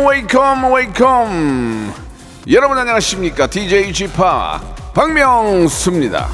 Welcome, 0.00 0.72
welcome. 0.72 1.92
여러분 2.50 2.78
안녕하십니까? 2.78 3.46
DJ 3.46 3.92
Chip 3.92 4.16
박명수입니다. 4.94 6.28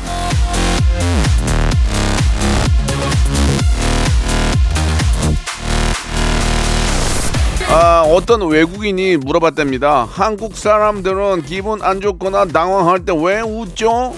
아, 7.68 8.02
어떤 8.06 8.42
외국인이 8.48 9.16
물어봤답니다. 9.16 10.06
한국 10.10 10.56
사람들은 10.56 11.42
기분 11.42 11.82
안 11.82 12.00
좋거나 12.00 12.46
당황할 12.46 13.04
때 13.04 13.12
왜 13.12 13.40
웃죠? 13.40 14.14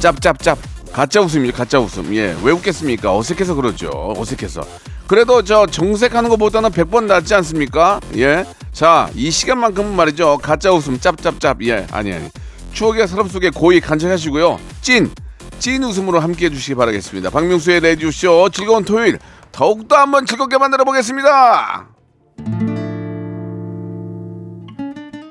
짭짭짭 0.00 0.58
가짜 0.92 1.20
웃음이죠 1.20 1.52
가짜 1.56 1.78
웃음. 1.78 2.14
예 2.14 2.34
왜 2.42 2.52
웃겠습니까? 2.52 3.16
어색해서 3.16 3.54
그렇죠 3.54 3.90
어색해서. 4.16 4.62
그래도 5.06 5.42
저 5.42 5.66
정색하는 5.66 6.30
것보다는 6.30 6.70
100번 6.70 7.04
낫지 7.04 7.34
않습니까? 7.34 8.00
예 8.16 8.44
자 8.72 9.08
이 9.14 9.30
시간만큼은 9.30 9.94
말이죠. 9.96 10.38
가짜 10.38 10.70
웃음 10.72 10.98
짭짭짭 11.00 11.58
예 11.66 11.86
아니 11.90 12.12
아니. 12.12 12.28
추억의 12.72 13.08
서랍 13.08 13.28
속에 13.30 13.50
고이 13.50 13.80
간직하시고요. 13.80 14.58
찐 14.82 15.10
찐 15.58 15.82
웃음으로 15.84 16.20
함께 16.20 16.46
해주시기 16.46 16.74
바라겠습니다. 16.74 17.28
박명수의 17.28 17.80
레디오쇼 17.80 18.48
즐거운 18.50 18.82
토요일. 18.82 19.18
더욱더 19.52 19.96
한번 19.96 20.24
즐겁게 20.24 20.56
만들어 20.56 20.84
보겠습니다. 20.84 21.86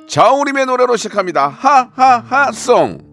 자우림의 0.08 0.66
노래로 0.68 0.98
시작합니다. 0.98 1.48
하하하송 1.48 3.09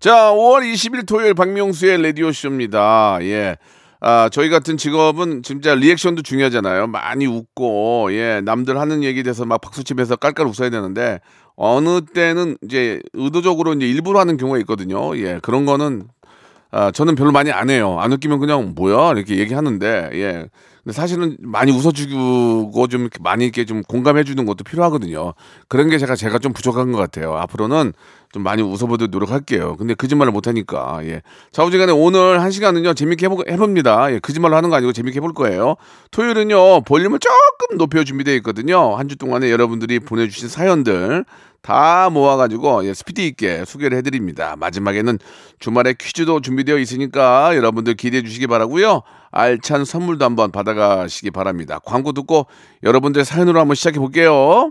자, 0.00 0.32
5월 0.32 0.62
20일 0.62 1.06
토요일 1.06 1.34
박명수의 1.34 2.02
라디오쇼입니다. 2.02 3.18
예. 3.20 3.58
아, 4.00 4.30
저희 4.32 4.48
같은 4.48 4.78
직업은 4.78 5.42
진짜 5.42 5.74
리액션도 5.74 6.22
중요하잖아요. 6.22 6.86
많이 6.86 7.26
웃고, 7.26 8.08
예, 8.12 8.40
남들 8.42 8.80
하는 8.80 9.02
얘기에 9.02 9.22
대해서 9.22 9.44
막 9.44 9.60
박수치면서 9.60 10.16
깔깔 10.16 10.46
웃어야 10.46 10.70
되는데, 10.70 11.20
어느 11.54 12.00
때는 12.00 12.56
이제 12.64 13.02
의도적으로 13.12 13.74
이제 13.74 13.86
일부러 13.86 14.20
하는 14.20 14.38
경우가 14.38 14.58
있거든요. 14.60 15.14
예, 15.18 15.38
그런 15.42 15.66
거는, 15.66 16.04
아, 16.70 16.90
저는 16.90 17.14
별로 17.14 17.30
많이 17.30 17.52
안 17.52 17.68
해요. 17.68 17.98
안 18.00 18.10
웃기면 18.10 18.38
그냥 18.40 18.72
뭐야? 18.74 19.12
이렇게 19.12 19.36
얘기하는데, 19.36 20.10
예. 20.14 20.46
근데 20.82 20.94
사실은 20.94 21.36
많이 21.40 21.72
웃어주고 21.72 22.86
좀 22.88 23.08
많이 23.20 23.44
이렇게 23.44 23.64
좀 23.64 23.82
공감해주는 23.82 24.44
것도 24.46 24.64
필요하거든요. 24.64 25.34
그런 25.68 25.90
게 25.90 25.98
제가 25.98 26.16
제가 26.16 26.38
좀 26.38 26.52
부족한 26.52 26.90
것 26.92 26.98
같아요. 26.98 27.34
앞으로는 27.36 27.92
좀 28.32 28.42
많이 28.42 28.62
웃어보도록 28.62 29.10
노력할게요. 29.10 29.76
근데 29.76 29.94
거짓말을 29.94 30.32
못하니까 30.32 31.00
예. 31.04 31.20
자우지간에 31.52 31.92
오늘 31.92 32.40
한 32.40 32.50
시간은요 32.50 32.94
재밌게 32.94 33.26
해보, 33.26 33.44
해봅니다. 33.48 34.12
예, 34.12 34.20
거짓말로 34.20 34.56
하는 34.56 34.70
거 34.70 34.76
아니고 34.76 34.92
재밌게 34.92 35.16
해볼 35.16 35.34
거예요. 35.34 35.74
토요일은요 36.12 36.82
볼륨을 36.82 37.18
조금 37.18 37.76
높여 37.76 38.04
준비되어 38.04 38.34
있거든요. 38.36 38.96
한 38.96 39.10
주 39.10 39.16
동안에 39.16 39.50
여러분들이 39.50 39.98
보내주신 39.98 40.48
사연들 40.48 41.24
다 41.62 42.08
모아가지고 42.10 42.86
예, 42.86 42.94
스피드 42.94 43.20
있게 43.20 43.64
소개를 43.64 43.98
해드립니다. 43.98 44.56
마지막에는 44.56 45.18
주말에 45.58 45.94
퀴즈도 45.98 46.40
준비되어 46.40 46.78
있으니까 46.78 47.54
여러분들 47.56 47.94
기대해 47.94 48.22
주시기 48.22 48.46
바라고요. 48.46 49.02
알찬 49.30 49.84
선물도 49.84 50.24
한번 50.24 50.50
받아가시기 50.50 51.30
바랍니다. 51.30 51.78
광고 51.84 52.12
듣고 52.12 52.46
여러분들 52.82 53.24
사연으로 53.24 53.60
한번 53.60 53.74
시작해 53.74 53.98
볼게요. 53.98 54.70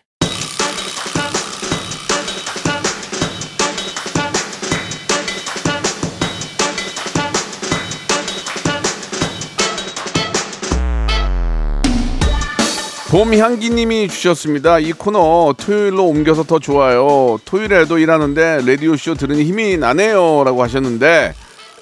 봄향기님이 13.11 14.07
주셨습니다. 14.07 14.79
이 14.79 14.93
코너 14.93 15.53
토요일로 15.57 16.07
옮겨서 16.07 16.43
더 16.43 16.59
좋아요. 16.59 17.37
토요일에도 17.43 17.97
일하는데 17.97 18.61
라디오 18.65 18.95
쇼 18.95 19.15
들으니 19.15 19.43
힘이 19.43 19.75
나네요라고 19.75 20.63
하셨는데 20.63 21.33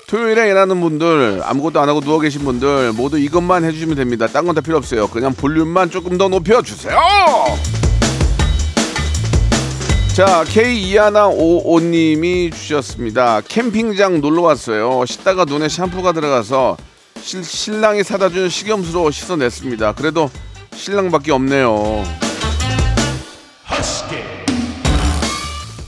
토요일에 0.08 0.50
일하는 0.50 0.82
분들 0.82 1.42
아무것도 1.44 1.80
안 1.80 1.88
하고 1.88 2.02
누워 2.02 2.20
계신 2.20 2.44
분들 2.44 2.94
모두 2.94 3.20
이것만 3.20 3.64
해주시면 3.64 3.96
됩니다. 3.96 4.26
딴 4.26 4.48
건 4.48 4.56
다 4.56 4.62
필요 4.62 4.76
없어요. 4.78 5.08
그냥 5.08 5.36
볼륨만 5.36 5.92
조금 5.92 6.18
더 6.18 6.30
높여 6.30 6.64
주세요. 6.64 6.98
자, 10.16 10.44
K2155님이 10.46 12.52
주셨습니다. 12.52 13.42
캠핑장 13.48 14.22
놀러 14.22 14.42
왔어요. 14.42 15.06
씻다가 15.06 15.46
눈에 15.46 15.70
샴푸가 15.70 16.12
들어가서 16.12 16.76
실, 17.22 17.44
신랑이 17.44 18.04
사다 18.04 18.30
준 18.30 18.50
식염수로 18.50 19.12
씻어냈습니다. 19.12 19.94
그래도 19.94 20.32
신랑밖에 20.74 21.32
없네요. 21.32 22.04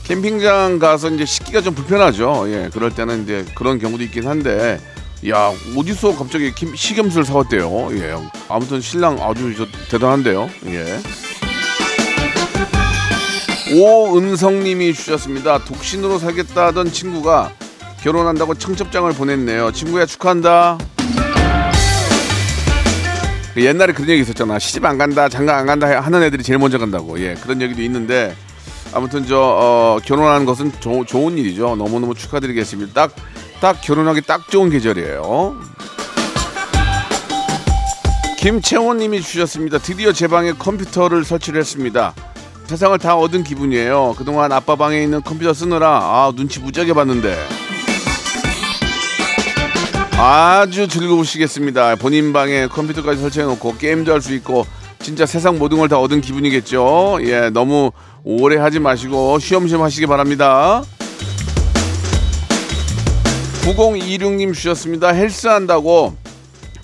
캠핑장 0.03 0.79
가서 0.79 1.09
이제 1.09 1.25
씻기가 1.25 1.61
좀 1.61 1.73
불편하죠. 1.73 2.45
예, 2.47 2.69
그럴 2.73 2.93
때는 2.93 3.23
이제 3.23 3.45
그런 3.55 3.79
경우도 3.79 4.03
있긴 4.03 4.27
한데, 4.27 4.79
야 5.29 5.51
어디서 5.77 6.17
갑자기 6.17 6.51
캠- 6.53 6.75
식염수를 6.75 7.23
사왔대요. 7.25 7.89
예, 7.93 8.15
아무튼 8.49 8.81
신랑 8.81 9.17
아주 9.21 9.53
저 9.55 9.65
대단한데요. 9.89 10.49
예. 10.67 10.99
오은성님이 13.73 14.93
주셨습니다. 14.93 15.59
독신으로 15.63 16.19
살겠다던 16.19 16.91
친구가 16.91 17.53
결혼한다고 18.03 18.55
청첩장을 18.55 19.09
보냈네요. 19.13 19.71
친구야 19.71 20.05
축하한다. 20.05 20.77
그 23.53 23.63
옛날에 23.65 23.91
그런 23.93 24.09
얘기 24.09 24.21
있었잖아. 24.21 24.59
시집 24.59 24.85
안 24.85 24.97
간다, 24.97 25.27
장가 25.27 25.57
안 25.57 25.65
간다 25.65 25.99
하는 25.99 26.23
애들이 26.23 26.41
제일 26.43 26.57
먼저 26.59 26.77
간다고. 26.77 27.19
예, 27.19 27.33
그런 27.35 27.61
얘기도 27.61 27.81
있는데 27.81 28.35
아무튼 28.93 29.25
저 29.25 29.37
어, 29.39 29.99
결혼하는 30.03 30.45
것은 30.45 30.71
조- 30.79 31.05
좋은 31.05 31.37
일이죠. 31.37 31.75
너무너무 31.75 32.13
축하드리겠습니다. 32.15 32.93
딱, 32.93 33.15
딱 33.59 33.81
결혼하기 33.81 34.21
딱 34.21 34.49
좋은 34.49 34.69
계절이에요. 34.69 35.55
김채원님이 38.37 39.21
주셨습니다. 39.21 39.77
드디어 39.77 40.11
제 40.13 40.27
방에 40.27 40.53
컴퓨터를 40.53 41.23
설치를 41.23 41.59
했습니다. 41.59 42.13
세상을 42.65 42.97
다 42.99 43.15
얻은 43.17 43.43
기분이에요. 43.43 44.15
그동안 44.17 44.51
아빠 44.51 44.75
방에 44.75 45.03
있는 45.03 45.21
컴퓨터 45.21 45.53
쓰느라 45.53 45.89
아 45.89 46.31
눈치 46.35 46.59
무지하게 46.59 46.93
봤는데 46.93 47.37
아주 50.23 50.87
즐거우시겠습니다. 50.87 51.95
본인 51.95 52.31
방에 52.31 52.67
컴퓨터까지 52.67 53.19
설치해놓고 53.21 53.77
게임도 53.77 54.13
할 54.13 54.21
수 54.21 54.35
있고 54.35 54.67
진짜 55.01 55.25
세상 55.25 55.57
모든 55.57 55.79
걸 55.79 55.87
다 55.89 55.97
얻은 55.97 56.21
기분이겠죠. 56.21 57.17
예, 57.23 57.49
너무 57.49 57.91
오래 58.23 58.57
하지 58.57 58.77
마시고 58.79 59.39
쉬엄쉬엄 59.39 59.81
하시기 59.81 60.05
바랍니다. 60.05 60.83
9026님 63.63 64.53
주셨습니다. 64.53 65.07
헬스한다고 65.07 66.15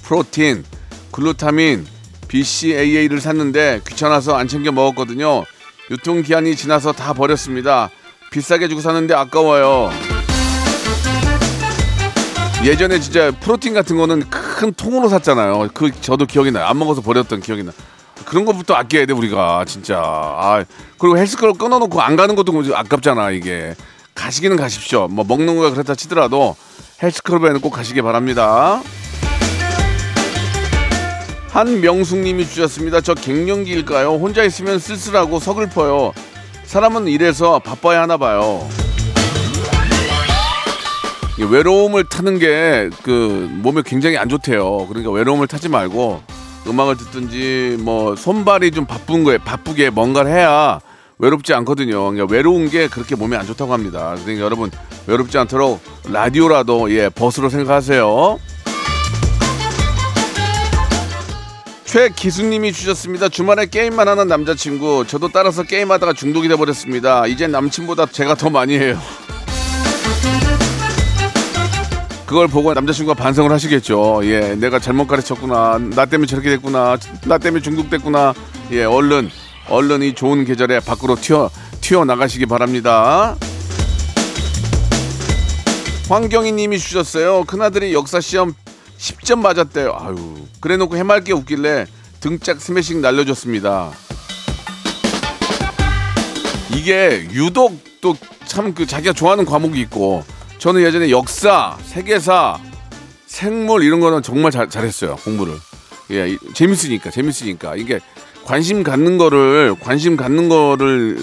프로틴, 0.01 0.65
글루타민, 1.11 1.85
BCAA를 2.29 3.21
샀는데 3.21 3.81
귀찮아서 3.87 4.35
안 4.35 4.47
챙겨 4.47 4.71
먹었거든요. 4.71 5.43
유통기한이 5.91 6.55
지나서 6.55 6.91
다 6.91 7.13
버렸습니다. 7.13 7.91
비싸게 8.31 8.67
주고 8.67 8.81
샀는데 8.81 9.13
아까워요. 9.13 9.91
예전에 12.63 12.99
진짜 12.99 13.31
프로틴 13.31 13.73
같은 13.73 13.97
거는 13.97 14.29
큰 14.29 14.73
통으로 14.73 15.09
샀잖아요. 15.09 15.69
그 15.73 15.91
저도 16.01 16.25
기억이 16.25 16.51
나요. 16.51 16.65
안 16.65 16.77
먹어서 16.77 17.01
버렸던 17.01 17.41
기억이 17.41 17.63
나. 17.63 17.71
그런 18.25 18.45
것부터 18.45 18.73
아껴야 18.73 19.05
돼 19.05 19.13
우리가 19.13 19.63
진짜. 19.65 19.99
아 19.99 20.65
그리고 20.97 21.17
헬스클럽 21.17 21.57
끊어놓고 21.57 22.01
안 22.01 22.15
가는 22.15 22.35
것도 22.35 22.51
뭐 22.51 22.63
아깝잖아 22.73 23.31
이게. 23.31 23.75
가시기는 24.15 24.57
가십시오. 24.57 25.07
뭐 25.07 25.23
먹는 25.25 25.55
거가 25.55 25.69
그렇다 25.69 25.95
치더라도 25.95 26.55
헬스클럽에는 27.01 27.61
꼭 27.61 27.69
가시기 27.69 28.01
바랍니다. 28.01 28.81
한명숙님이 31.51 32.47
주셨습니다. 32.47 33.01
저 33.01 33.13
갱년기일까요? 33.13 34.13
혼자 34.15 34.43
있으면 34.43 34.79
쓸쓸하고 34.79 35.39
서글퍼요. 35.39 36.13
사람은 36.65 37.07
이래서 37.07 37.59
바빠야 37.59 38.01
하나 38.01 38.17
봐요. 38.17 38.67
이 41.37 41.43
외로움을 41.43 42.05
타는 42.05 42.39
게 42.39 42.89
그 43.03 43.47
몸에 43.51 43.81
굉장히 43.85 44.17
안 44.17 44.27
좋대요. 44.29 44.87
그러니까 44.87 45.11
외로움을 45.11 45.47
타지 45.47 45.69
말고 45.69 46.21
음악을 46.67 46.97
듣든지 46.97 47.77
뭐 47.79 48.15
손발이 48.15 48.71
좀 48.71 48.85
바쁜 48.85 49.23
거에 49.23 49.37
바쁘게 49.37 49.91
뭔가를 49.91 50.31
해야 50.31 50.79
외롭지 51.19 51.53
않거든요. 51.53 52.11
그러니까 52.11 52.25
외로운 52.31 52.69
게 52.69 52.87
그렇게 52.87 53.15
몸에 53.15 53.37
안 53.37 53.45
좋다고 53.45 53.71
합니다. 53.73 54.15
그러니까 54.21 54.43
여러분 54.43 54.71
외롭지 55.07 55.37
않도록 55.37 55.79
라디오라도 56.11 56.91
예 56.91 57.09
버스로 57.09 57.49
생각하세요. 57.49 58.39
최기수님이 61.85 62.73
주셨습니다. 62.73 63.29
주말에 63.29 63.65
게임만 63.67 64.07
하는 64.07 64.27
남자친구. 64.27 65.05
저도 65.07 65.29
따라서 65.29 65.63
게임하다가 65.63 66.13
중독이 66.13 66.49
돼버렸습니다. 66.49 67.27
이제 67.27 67.47
남친보다 67.47 68.07
제가 68.07 68.35
더 68.35 68.49
많이 68.49 68.77
해요. 68.77 68.99
그걸 72.27 72.47
보고 72.49 72.73
남자친구가 72.73 73.15
반성을 73.21 73.49
하시겠죠. 73.51 74.19
예, 74.23 74.53
내가 74.55 74.79
잘못 74.79 75.07
가르쳤구나. 75.07 75.79
나 75.95 76.05
때문에 76.05 76.27
저렇게 76.27 76.49
됐구나. 76.49 76.97
나 77.25 77.37
때문에 77.37 77.61
중독됐구나. 77.63 78.33
예, 78.71 78.83
얼른, 78.83 79.29
얼른 79.69 80.03
이 80.03 80.13
좋은 80.13 80.43
계절에 80.43 80.81
밖으로 80.81 81.15
튀어, 81.15 81.49
튀어 81.79 82.03
나가시기 82.03 82.45
바랍니다. 82.45 83.37
황경희 86.09 86.51
님이 86.51 86.77
주셨어요. 86.79 87.45
큰아들이 87.45 87.93
역사 87.93 88.19
시험 88.19 88.53
10점 88.97 89.39
맞았대요. 89.39 89.95
아유, 89.97 90.35
그래 90.59 90.75
놓고 90.75 90.97
해맑게 90.97 91.31
웃길래 91.31 91.85
등짝 92.19 92.59
스매싱 92.59 93.01
날려줬습니다. 93.01 93.91
이게 96.73 97.25
유독 97.31 97.79
또 98.01 98.15
참 98.47 98.73
그 98.73 98.85
자기가 98.87 99.13
좋아하는 99.13 99.45
과목이 99.45 99.79
있고 99.81 100.23
저는 100.57 100.81
예전에 100.81 101.09
역사, 101.11 101.77
세계사, 101.85 102.57
생물 103.25 103.83
이런 103.83 103.99
거는 103.99 104.21
정말 104.23 104.51
잘, 104.51 104.69
잘했어요 104.69 105.15
공부를. 105.17 105.53
예, 106.11 106.29
이- 106.29 106.37
재밌으니까 106.53 107.11
재밌으니까 107.11 107.75
이게 107.75 107.99
관심 108.45 108.81
갖는 108.83 109.17
거를 109.17 109.75
관심 109.79 110.15
갖는 110.17 110.49
거를 110.49 111.19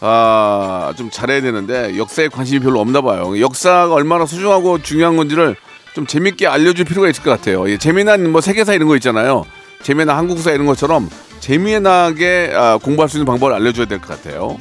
아, 0.00 0.92
좀 0.96 1.10
잘해야 1.10 1.40
되는데 1.40 1.96
역사에 1.96 2.26
관심이 2.28 2.60
별로 2.60 2.80
없나 2.80 3.00
봐요. 3.00 3.38
역사가 3.40 3.94
얼마나 3.94 4.26
소중하고 4.26 4.82
중요한 4.82 5.16
건지를 5.16 5.54
좀 5.94 6.06
재밌게 6.06 6.46
알려줄 6.48 6.84
필요가 6.84 7.08
있을 7.08 7.22
것 7.22 7.30
같아요. 7.30 7.68
예, 7.70 7.78
재미난 7.78 8.30
뭐 8.30 8.40
세계사 8.40 8.74
이런 8.74 8.88
거 8.88 8.96
있잖아요. 8.96 9.44
재미난 9.82 10.16
한국사 10.16 10.50
이런 10.50 10.66
것처럼 10.66 11.08
재미나게 11.40 12.52
아, 12.54 12.78
공부할 12.82 13.08
수 13.08 13.16
있는 13.16 13.26
방법을 13.26 13.54
알려줘야 13.54 13.86
될 13.86 14.00
것 14.00 14.08
같아요. 14.08 14.58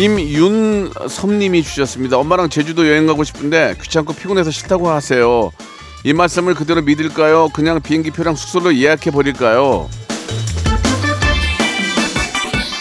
임윤섭님이 0.00 1.62
주셨습니다. 1.62 2.16
엄마랑 2.16 2.48
제주도 2.48 2.88
여행 2.88 3.06
가고 3.06 3.22
싶은데 3.22 3.76
귀찮고 3.82 4.14
피곤해서 4.14 4.50
싫다고 4.50 4.88
하세요. 4.88 5.50
이 6.04 6.14
말씀을 6.14 6.54
그대로 6.54 6.80
믿을까요? 6.80 7.50
그냥 7.52 7.82
비행기 7.82 8.10
표랑 8.10 8.34
숙소를 8.34 8.78
예약해 8.78 9.10
버릴까요? 9.10 9.90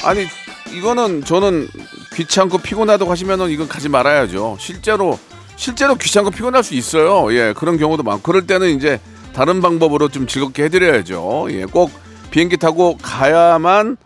아니 0.06 0.28
이거는 0.74 1.26
저는 1.26 1.68
귀찮고 2.16 2.60
피곤하다고 2.60 3.12
하시면은 3.12 3.50
이건 3.50 3.68
가지 3.68 3.90
말아야죠. 3.90 4.56
실제로 4.58 5.20
실제로 5.58 5.96
귀찮고 5.96 6.32
피곤할 6.32 6.64
수 6.64 6.74
있어요. 6.74 7.34
예 7.34 7.54
그런 7.54 7.78
경우도 7.78 8.02
많고 8.04 8.22
그럴 8.22 8.48
때는 8.48 8.78
이제 8.78 9.02
다른 9.34 9.62
방법으로 9.62 10.08
좀 10.08 10.26
즐겁게 10.26 10.64
해드려야죠. 10.64 11.48
예꼭 11.52 11.92
비행기 12.32 12.56
타고 12.56 12.98
가야만 13.02 13.98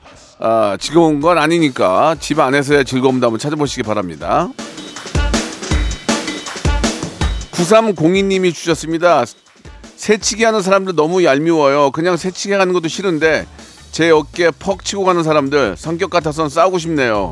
아, 0.46 0.76
즐거운 0.78 1.22
건 1.22 1.38
아니니까 1.38 2.18
집 2.20 2.38
안에서의 2.38 2.84
즐거움도 2.84 3.26
한번 3.28 3.40
찾아보시기 3.40 3.82
바랍니다. 3.84 4.50
9302님이 7.52 8.54
주셨습니다. 8.54 9.24
새치기 9.96 10.44
하는 10.44 10.62
사람들 10.62 10.96
너무 10.96 11.24
얄미워요. 11.24 11.92
그냥 11.92 12.18
새치기 12.18 12.54
하는 12.56 12.74
것도 12.74 12.90
싫은데 12.90 13.48
제 13.94 14.10
어깨에 14.10 14.52
퍽 14.60 14.84
치고 14.84 15.06
가는 15.06 15.24
사람들 15.24 15.76
성격 15.78 16.10
같아선 16.10 16.50
싸우고 16.50 16.78
싶네요. 16.78 17.32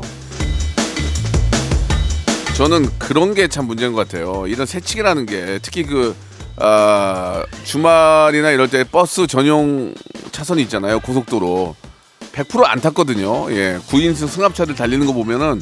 저는 2.56 2.88
그런 2.98 3.34
게 3.34 3.46
참 3.46 3.66
문제인 3.66 3.92
것 3.92 4.08
같아요. 4.08 4.46
이런 4.46 4.64
새치기라는 4.64 5.26
게 5.26 5.58
특히 5.60 5.82
그 5.82 6.16
아, 6.56 7.44
주말이나 7.64 8.52
이럴 8.52 8.68
때 8.70 8.84
버스 8.84 9.26
전용 9.26 9.92
차선이 10.30 10.62
있잖아요. 10.62 11.00
고속도로 11.00 11.76
100%안 12.32 12.80
탔거든요. 12.80 13.50
예, 13.52 13.78
9인승 13.88 14.28
승합차를 14.28 14.74
달리는 14.74 15.06
거 15.06 15.12
보면은 15.12 15.60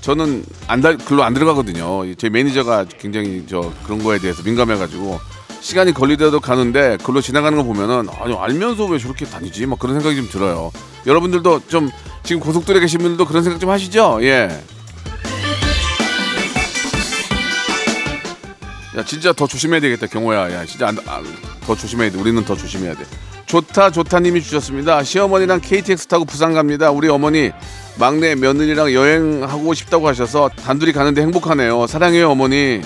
저는 0.00 0.44
안 0.66 0.80
달, 0.82 0.98
글로 0.98 1.22
안 1.24 1.32
들어가거든요. 1.32 2.14
제 2.16 2.28
매니저가 2.28 2.86
굉장히 2.98 3.44
저 3.48 3.72
그런 3.84 4.02
거에 4.02 4.18
대해서 4.18 4.42
민감해가지고 4.42 5.18
시간이 5.60 5.94
걸리더라도 5.94 6.40
가는데 6.40 6.98
글로 7.02 7.22
지나가는 7.22 7.56
거 7.56 7.64
보면은 7.64 8.08
아니 8.20 8.34
알면서 8.36 8.84
왜 8.84 8.98
저렇게 8.98 9.24
다니지? 9.24 9.64
막 9.64 9.78
그런 9.78 9.94
생각이 9.94 10.14
좀 10.16 10.28
들어요. 10.28 10.70
여러분들도 11.06 11.62
좀 11.68 11.90
지금 12.22 12.40
고속도로에 12.40 12.80
계신 12.82 13.00
분들도 13.00 13.24
그런 13.24 13.42
생각 13.42 13.58
좀 13.58 13.70
하시죠? 13.70 14.18
예. 14.22 14.62
야 18.96 19.04
진짜 19.04 19.32
더 19.32 19.46
조심해야 19.46 19.80
되겠다 19.80 20.06
경호야. 20.06 20.52
야 20.52 20.66
진짜 20.66 20.88
안, 20.88 20.98
안, 21.06 21.24
더 21.66 21.74
조심해야 21.74 22.10
돼. 22.10 22.18
우리는 22.18 22.44
더 22.44 22.54
조심해야 22.54 22.94
돼. 22.94 23.04
좋다 23.54 23.90
좋다님이 23.90 24.42
주셨습니다. 24.42 25.04
시어머니랑 25.04 25.60
KTX 25.60 26.08
타고 26.08 26.24
부산 26.24 26.54
갑니다. 26.54 26.90
우리 26.90 27.08
어머니 27.08 27.52
막내 28.00 28.34
며느리랑 28.34 28.92
여행하고 28.92 29.74
싶다고 29.74 30.08
하셔서 30.08 30.48
단둘이 30.48 30.92
가는데 30.92 31.22
행복하네요. 31.22 31.86
사랑해요 31.86 32.32
어머니. 32.32 32.80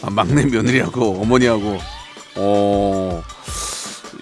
아, 0.00 0.08
막내 0.08 0.46
며느리하고 0.46 1.20
어머니하고 1.20 1.78
어 2.36 3.22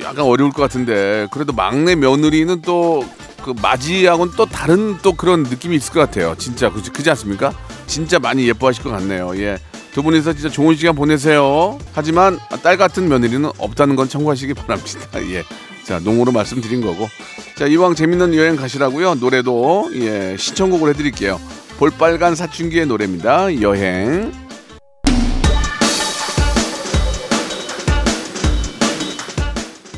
약간 0.03 0.25
어려울 0.25 0.51
것 0.51 0.63
같은데 0.63 1.29
그래도 1.31 1.53
막내 1.53 1.95
며느리는 1.95 2.63
또 2.63 3.05
그 3.47 3.55
맞이하고는 3.63 4.33
또 4.37 4.45
다른 4.45 4.99
또 5.03 5.13
그런 5.13 5.45
느낌이 5.45 5.77
있을 5.77 5.93
것 5.93 6.01
같아요. 6.01 6.35
진짜 6.37 6.69
그지 6.69 6.91
그지 6.91 7.09
않습니까? 7.11 7.53
진짜 7.87 8.19
많이 8.19 8.49
예뻐하실 8.49 8.83
것 8.83 8.91
같네요. 8.91 9.31
예. 9.37 9.57
두 9.97 10.03
분이서 10.03 10.35
진짜 10.35 10.51
좋은 10.51 10.77
시간 10.77 10.95
보내세요. 10.95 11.79
하지만 11.95 12.39
딸 12.63 12.77
같은 12.77 13.09
며느리는 13.09 13.51
없다는 13.57 13.97
건 13.97 14.11
참고하시기 14.11 14.53
바랍니다. 14.53 15.01
예. 15.33 15.43
자, 15.85 16.01
농으로 16.01 16.33
말씀드린 16.33 16.83
거고. 16.83 17.09
자, 17.57 17.67
이왕 17.67 17.95
재밌는 17.95 18.35
여행 18.35 18.57
가시라고요. 18.57 19.15
노래도 19.15 19.89
예, 19.95 20.37
신청곡을 20.39 20.91
해 20.91 20.93
드릴게요. 20.93 21.41
볼빨간 21.79 22.35
사춘기의 22.35 22.85
노래입니다. 22.85 23.63
여행. 23.63 24.35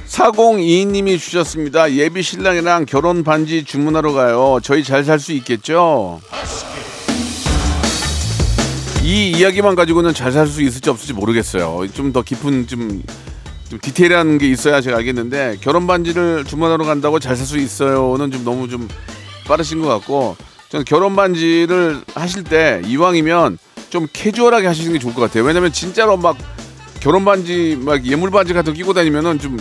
4022님이 0.07 1.19
주셨습니다. 1.19 1.93
예비 1.95 2.23
신랑이랑 2.23 2.87
결혼 2.87 3.25
반지 3.25 3.65
주문하러 3.65 4.13
가요. 4.13 4.61
저희 4.63 4.85
잘 4.85 5.03
살 5.03 5.19
수 5.19 5.33
있겠죠? 5.33 6.21
이 9.09 9.31
이야기만 9.31 9.75
가지고는 9.75 10.13
잘 10.13 10.33
살 10.33 10.47
수 10.47 10.61
있을지 10.63 10.91
없을지 10.91 11.15
모르겠어요. 11.15 11.87
좀 11.95 12.13
더 12.13 12.21
깊은 12.23 12.67
좀, 12.67 13.03
좀 13.71 13.79
디테일한 13.81 14.37
게 14.37 14.49
있어야 14.49 14.83
제가 14.83 14.99
알겠는데 14.99 15.57
결혼 15.63 15.87
반지를 15.87 16.45
주문하러 16.45 16.85
간다고 16.85 17.19
잘 17.19 17.35
살 17.35 17.47
수 17.47 17.57
있어요는 17.57 18.31
좀 18.31 18.45
너무 18.45 18.69
좀 18.69 18.87
빠르신 19.47 19.81
것 19.81 19.89
같고 19.89 20.37
저는 20.69 20.85
결혼 20.85 21.17
반지를 21.17 22.03
하실 22.15 22.45
때 22.45 22.83
이왕이면 22.85 23.57
좀 23.89 24.07
캐주얼하게 24.13 24.67
하시는 24.67 24.93
게 24.93 24.99
좋을 24.99 25.15
것 25.15 25.23
같아요. 25.23 25.45
왜냐면 25.45 25.73
진짜로 25.73 26.19
막 26.19 26.37
결혼 27.01 27.25
반지 27.25 27.79
막 27.81 28.05
예물 28.05 28.31
반지 28.31 28.53
같은 28.53 28.75
거 28.75 28.77
끼고 28.77 28.93
다니면은 28.93 29.39
좀 29.39 29.57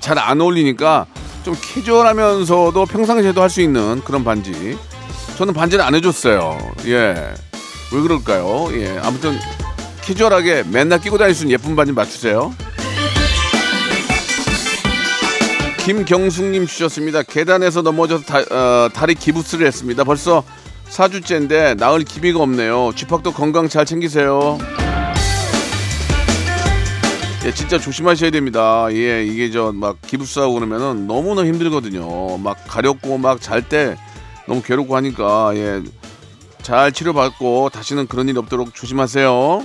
잘 0.00 0.16
안 0.20 0.40
어울리니까 0.40 1.06
좀 1.44 1.56
캐주얼하면서도 1.60 2.86
평상시에도 2.86 3.42
할 3.42 3.50
수 3.50 3.60
있는 3.60 4.00
그런 4.04 4.22
반지. 4.22 4.78
저는 5.36 5.52
반지를 5.54 5.84
안 5.84 5.92
해줬어요. 5.96 6.56
예. 6.86 7.34
왜 7.92 8.00
그럴까요? 8.02 8.68
예. 8.72 8.98
아무튼 9.02 9.38
캐주얼하게 10.02 10.64
맨날 10.70 11.00
끼고 11.00 11.18
다닐 11.18 11.34
수 11.34 11.44
있는 11.44 11.54
예쁜 11.54 11.74
반지 11.76 11.92
맞추세요. 11.92 12.54
김경숙님 15.84 16.66
주셨습니다. 16.66 17.22
계단에서 17.22 17.80
넘어져서 17.82 18.24
다, 18.24 18.38
어, 18.54 18.88
다리 18.92 19.14
기부스를 19.14 19.66
했습니다. 19.66 20.04
벌써 20.04 20.42
4주째인데 20.90 21.76
나을 21.78 22.04
기미가 22.04 22.40
없네요. 22.40 22.92
쥐팍도 22.94 23.32
건강 23.32 23.68
잘 23.68 23.86
챙기세요. 23.86 24.58
예, 27.46 27.54
진짜 27.54 27.78
조심하셔야 27.78 28.30
됩니다. 28.30 28.88
예, 28.92 29.24
이게 29.24 29.50
저 29.50 29.72
막 29.72 29.96
기부스하고 30.02 30.54
그러면은 30.54 31.06
너무나 31.06 31.44
힘들거든요. 31.46 32.36
막 32.38 32.58
가렵고 32.66 33.16
막 33.16 33.40
잘 33.40 33.62
때 33.62 33.96
너무 34.46 34.60
괴롭고 34.62 34.94
하니까 34.96 35.52
예, 35.54 35.80
잘 36.68 36.92
치료받고 36.92 37.70
다시는 37.70 38.08
그런 38.08 38.28
일 38.28 38.36
없도록 38.36 38.74
조심하세요. 38.74 39.64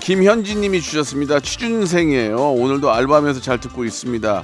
김현진 0.00 0.60
님이 0.60 0.80
주셨습니다. 0.80 1.38
취준생이에요. 1.38 2.36
오늘도 2.36 2.90
알바하면서 2.90 3.40
잘 3.40 3.60
듣고 3.60 3.84
있습니다. 3.84 4.42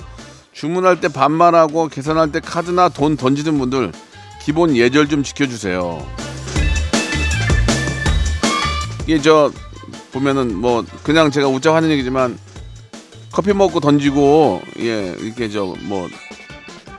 주문할 0.52 1.00
때 1.00 1.08
반말하고 1.08 1.88
계산할 1.88 2.30
때 2.30 2.38
카드나 2.38 2.88
돈 2.88 3.16
던지는 3.16 3.58
분들 3.58 3.90
기본 4.44 4.76
예절 4.76 5.08
좀 5.08 5.24
지켜주세요. 5.24 6.06
이게 9.08 9.20
저 9.20 9.50
보면은 10.12 10.54
뭐 10.54 10.84
그냥 11.02 11.32
제가 11.32 11.48
웃자고 11.48 11.74
하는 11.74 11.90
얘기지만 11.90 12.38
커피 13.32 13.52
먹고 13.52 13.80
던지고 13.80 14.62
예 14.78 15.16
이렇게 15.18 15.48
저 15.48 15.74
뭐 15.80 16.08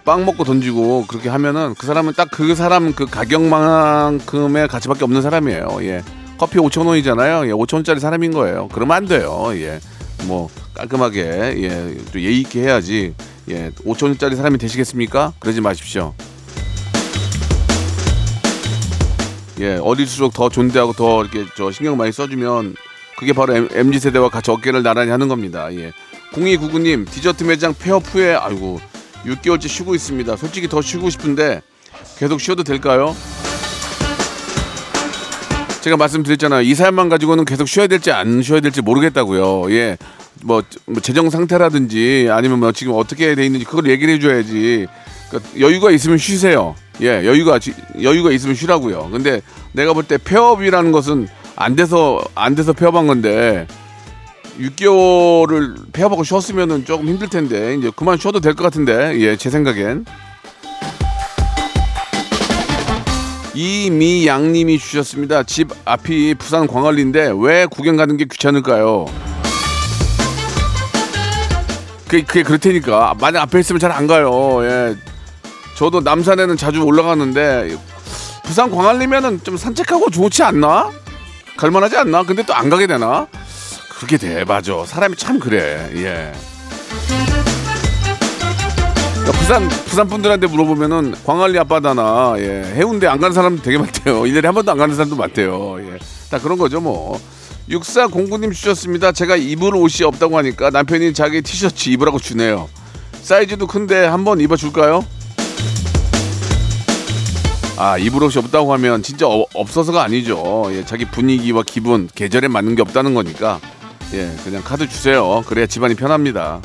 빵 0.05 0.25
먹고 0.25 0.43
던지고 0.43 1.05
그렇게 1.07 1.29
하면은 1.29 1.75
그 1.77 1.85
사람은 1.85 2.13
딱 2.13 2.29
그 2.31 2.55
사람 2.55 2.93
그 2.93 3.05
가격만큼의 3.05 4.67
가치밖에 4.67 5.03
없는 5.03 5.21
사람이에요. 5.21 5.79
예. 5.81 6.03
커피 6.37 6.57
5천 6.57 6.85
원이잖아요. 6.87 7.47
예, 7.47 7.51
5천 7.51 7.75
원짜리 7.75 7.99
사람인 7.99 8.31
거예요. 8.31 8.69
그러면 8.71 8.95
안 8.97 9.05
돼요. 9.05 9.49
예. 9.55 9.79
뭐 10.23 10.49
깔끔하게 10.73 11.21
예, 11.63 11.97
또 12.13 12.21
예의 12.21 12.39
있게 12.41 12.61
해야지. 12.61 13.13
예, 13.49 13.71
5천 13.85 14.03
원짜리 14.03 14.35
사람이 14.35 14.57
되시겠습니까? 14.57 15.33
그러지 15.39 15.59
마십시오. 15.61 16.13
예, 19.59 19.75
어릴수록 19.75 20.33
더 20.33 20.47
존대하고 20.49 20.93
더 20.93 21.21
이렇게 21.21 21.45
저 21.57 21.71
신경 21.71 21.97
많이 21.97 22.11
써주면 22.13 22.75
그게 23.17 23.33
바로 23.33 23.53
MZ 23.73 23.99
세대와 23.99 24.29
같이 24.29 24.49
어깨를 24.51 24.81
나란히 24.83 25.11
하는 25.11 25.27
겁니다. 25.27 25.73
예. 25.73 25.91
0299님 26.31 27.09
디저트 27.09 27.43
매장 27.43 27.73
폐업 27.73 28.03
후에 28.13 28.35
아이고 28.35 28.79
6개월째 29.25 29.67
쉬고 29.67 29.95
있습니다. 29.95 30.35
솔직히 30.37 30.67
더 30.67 30.81
쉬고 30.81 31.09
싶은데 31.09 31.61
계속 32.17 32.39
쉬어도 32.39 32.63
될까요? 32.63 33.15
제가 35.81 35.95
말씀드렸잖아요. 35.97 36.61
이 36.61 36.75
사연만 36.75 37.09
가지고는 37.09 37.45
계속 37.45 37.67
쉬어야 37.67 37.87
될지 37.87 38.11
안 38.11 38.41
쉬어야 38.41 38.59
될지 38.59 38.81
모르겠다고요. 38.81 39.71
예. 39.73 39.97
뭐, 40.43 40.61
뭐 40.85 41.01
재정 41.01 41.29
상태라든지 41.29 42.27
아니면 42.31 42.59
뭐 42.59 42.71
지금 42.71 42.93
어떻게 42.95 43.35
돼 43.35 43.45
있는지 43.45 43.65
그걸 43.65 43.87
얘기를 43.89 44.13
해줘야지. 44.15 44.87
그러니까 45.29 45.59
여유가 45.59 45.91
있으면 45.91 46.17
쉬세요. 46.17 46.75
예, 47.01 47.25
여유가 47.25 47.59
지- 47.59 47.73
여유가 48.01 48.31
있으면 48.31 48.55
쉬라고요. 48.55 49.09
근데 49.11 49.41
내가 49.71 49.93
볼 49.93 50.03
때 50.05 50.17
폐업이라는 50.17 50.91
것은 50.91 51.27
안 51.55 51.75
돼서 51.75 52.21
안 52.35 52.55
돼서 52.55 52.73
폐업한 52.73 53.07
건데 53.07 53.67
6개월을 54.59 55.91
폐업하고 55.93 56.23
쉬었으면은 56.23 56.85
조금 56.85 57.07
힘들 57.07 57.29
텐데 57.29 57.75
이제 57.75 57.91
그만 57.95 58.17
쉬어도 58.17 58.39
될 58.39 58.53
것 58.55 58.63
같은데 58.63 59.17
예, 59.19 59.35
제 59.37 59.49
생각엔 59.49 60.05
이미양님이 63.53 64.77
주셨습니다. 64.79 65.43
집 65.43 65.69
앞이 65.85 66.35
부산 66.35 66.67
광안리인데 66.67 67.31
왜 67.39 67.65
구경 67.65 67.95
가는 67.95 68.15
게 68.17 68.25
귀찮을까요? 68.25 69.05
그게, 72.07 72.23
그게 72.23 72.43
그렇다니까 72.43 73.15
만약 73.19 73.41
앞에 73.43 73.59
있으면 73.59 73.79
잘 73.79 73.91
안 73.91 74.07
가요. 74.07 74.59
예. 74.63 74.95
저도 75.77 76.01
남산에는 76.01 76.57
자주 76.57 76.81
올라가는데 76.83 77.75
부산 78.43 78.71
광안리면은 78.71 79.41
좀 79.43 79.57
산책하고 79.57 80.09
좋지 80.09 80.43
않나? 80.43 80.89
갈만하지 81.57 81.97
않나? 81.97 82.23
근데 82.23 82.43
또 82.43 82.53
안 82.53 82.69
가게 82.69 82.87
되나? 82.87 83.27
그렇게 83.99 84.15
돼, 84.17 84.45
맞아. 84.45 84.85
사람이 84.85 85.17
참 85.17 85.39
그래. 85.39 85.89
예. 85.95 86.31
그러니까 89.13 89.31
부산 89.33 89.67
부산 89.67 90.07
분들한테 90.07 90.47
물어보면은 90.47 91.15
광안리 91.25 91.59
앞바다나 91.59 92.35
예, 92.37 92.71
해운대 92.75 93.07
안 93.07 93.19
가는 93.19 93.33
사람 93.33 93.61
되게 93.61 93.77
많대요. 93.77 94.21
1년에 94.23 94.45
한 94.45 94.55
번도 94.55 94.71
안 94.71 94.77
가는 94.77 94.95
사람도 94.95 95.17
많대요. 95.17 95.77
예. 95.93 95.97
다 96.31 96.39
그런 96.39 96.57
거죠, 96.57 96.79
뭐. 96.79 97.19
6409님 97.69 98.53
주셨습니다. 98.53 99.11
제가 99.11 99.35
입을 99.35 99.75
옷이 99.75 100.03
없다고 100.05 100.37
하니까 100.37 100.69
남편이 100.69 101.13
자기 101.13 101.41
티셔츠 101.41 101.89
입으라고 101.89 102.19
주네요. 102.19 102.69
사이즈도 103.21 103.67
큰데 103.67 104.05
한번 104.05 104.39
입어 104.39 104.55
줄까요? 104.55 105.05
아, 107.77 107.97
입을 107.97 108.23
옷이 108.23 108.37
없다고 108.37 108.71
하면 108.73 109.03
진짜 109.03 109.27
어- 109.27 109.45
없어서가 109.53 110.01
아니죠. 110.03 110.69
예, 110.71 110.85
자기 110.85 111.03
분위기와 111.03 111.63
기분, 111.65 112.09
계절에 112.15 112.47
맞는 112.47 112.75
게 112.75 112.81
없다는 112.81 113.13
거니까. 113.13 113.59
예, 114.13 114.35
그냥 114.43 114.63
카드 114.63 114.87
주세요. 114.89 115.43
그래야 115.47 115.65
집안이 115.67 115.95
편합니다. 115.95 116.61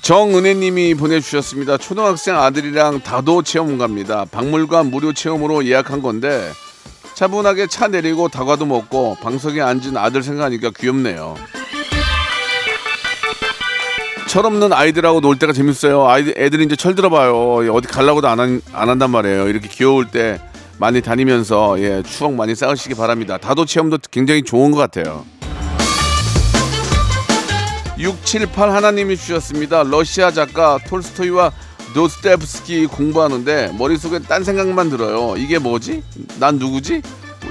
정은혜님이 0.00 0.94
보내주셨습니다. 0.94 1.76
초등학생 1.76 2.36
아들이랑 2.36 3.00
다도 3.00 3.42
체험 3.42 3.78
갑니다. 3.78 4.24
박물관 4.30 4.86
무료 4.86 5.12
체험으로 5.12 5.66
예약한 5.66 6.00
건데 6.02 6.50
차분하게 7.14 7.66
차 7.66 7.86
내리고 7.88 8.28
다과도 8.28 8.64
먹고 8.64 9.16
방석에 9.20 9.60
앉은 9.60 9.96
아들 9.96 10.22
생각하니까 10.22 10.70
귀엽네요. 10.76 11.36
철없는 14.26 14.72
아이들하고 14.72 15.20
놀 15.20 15.38
때가 15.38 15.52
재밌어요. 15.52 16.08
아이들 16.08 16.34
애들이 16.38 16.64
이제 16.64 16.76
철 16.76 16.94
들어봐요. 16.94 17.72
어디 17.72 17.86
가려고도 17.88 18.28
안, 18.28 18.40
한, 18.40 18.62
안 18.72 18.88
한단 18.88 19.10
말이에요. 19.10 19.48
이렇게 19.48 19.68
귀여울 19.68 20.06
때 20.06 20.40
많이 20.80 21.02
다니면서 21.02 21.78
예, 21.78 22.02
추억 22.02 22.32
많이 22.32 22.54
쌓으시기 22.54 22.94
바랍니다. 22.94 23.36
다도 23.36 23.66
체험도 23.66 23.98
굉장히 24.10 24.42
좋은 24.42 24.70
것 24.70 24.78
같아요. 24.78 25.26
678 27.98 28.70
하나님이 28.70 29.18
주셨습니다. 29.18 29.82
러시아 29.82 30.30
작가 30.30 30.78
톨스토이와 30.88 31.52
도스테프스키 31.92 32.86
공부하는데 32.86 33.74
머릿속에 33.76 34.20
딴 34.20 34.42
생각만 34.42 34.88
들어요. 34.88 35.36
이게 35.36 35.58
뭐지? 35.58 36.02
난 36.38 36.56
누구지? 36.56 37.02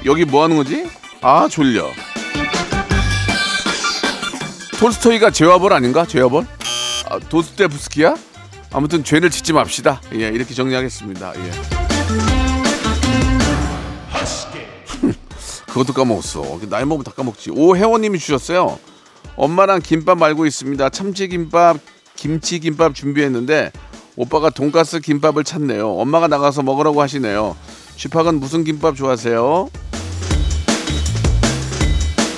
여기 0.06 0.26
뭐 0.26 0.44
하는 0.44 0.58
거지? 0.58 0.90
아 1.22 1.48
졸려. 1.48 1.86
톨스토이가 4.80 5.30
죄와벌 5.30 5.72
아닌가? 5.72 6.04
죄와벌? 6.04 6.48
아, 7.10 7.20
도스테프스키야? 7.30 8.16
아무튼 8.72 9.04
죄를 9.04 9.30
짓지 9.30 9.54
맙시다. 9.54 10.02
예, 10.16 10.30
이렇게 10.30 10.56
정리하겠습니다. 10.56 11.34
예. 11.36 11.89
그것도 15.70 15.94
까먹었어. 15.94 16.60
나이 16.70 16.84
먹으면 16.86 17.04
다 17.04 17.12
까먹지. 17.12 17.52
오혜원님이 17.52 18.20
주셨어요. 18.20 18.80
엄마랑 19.36 19.82
김밥 19.82 20.18
말고 20.18 20.46
있습니다. 20.46 20.90
참치김밥, 20.90 21.78
김치김밥 22.16 22.96
준비했는데 22.96 23.72
오빠가 24.16 24.50
돈가스 24.50 25.00
김밥을 25.00 25.44
찾네요. 25.44 25.92
엄마가 25.92 26.28
나가서 26.28 26.64
먹으라고 26.64 27.02
하시네요. 27.02 27.56
쥐팍은 27.96 28.40
무슨 28.40 28.64
김밥 28.64 28.96
좋아하세요? 28.96 29.70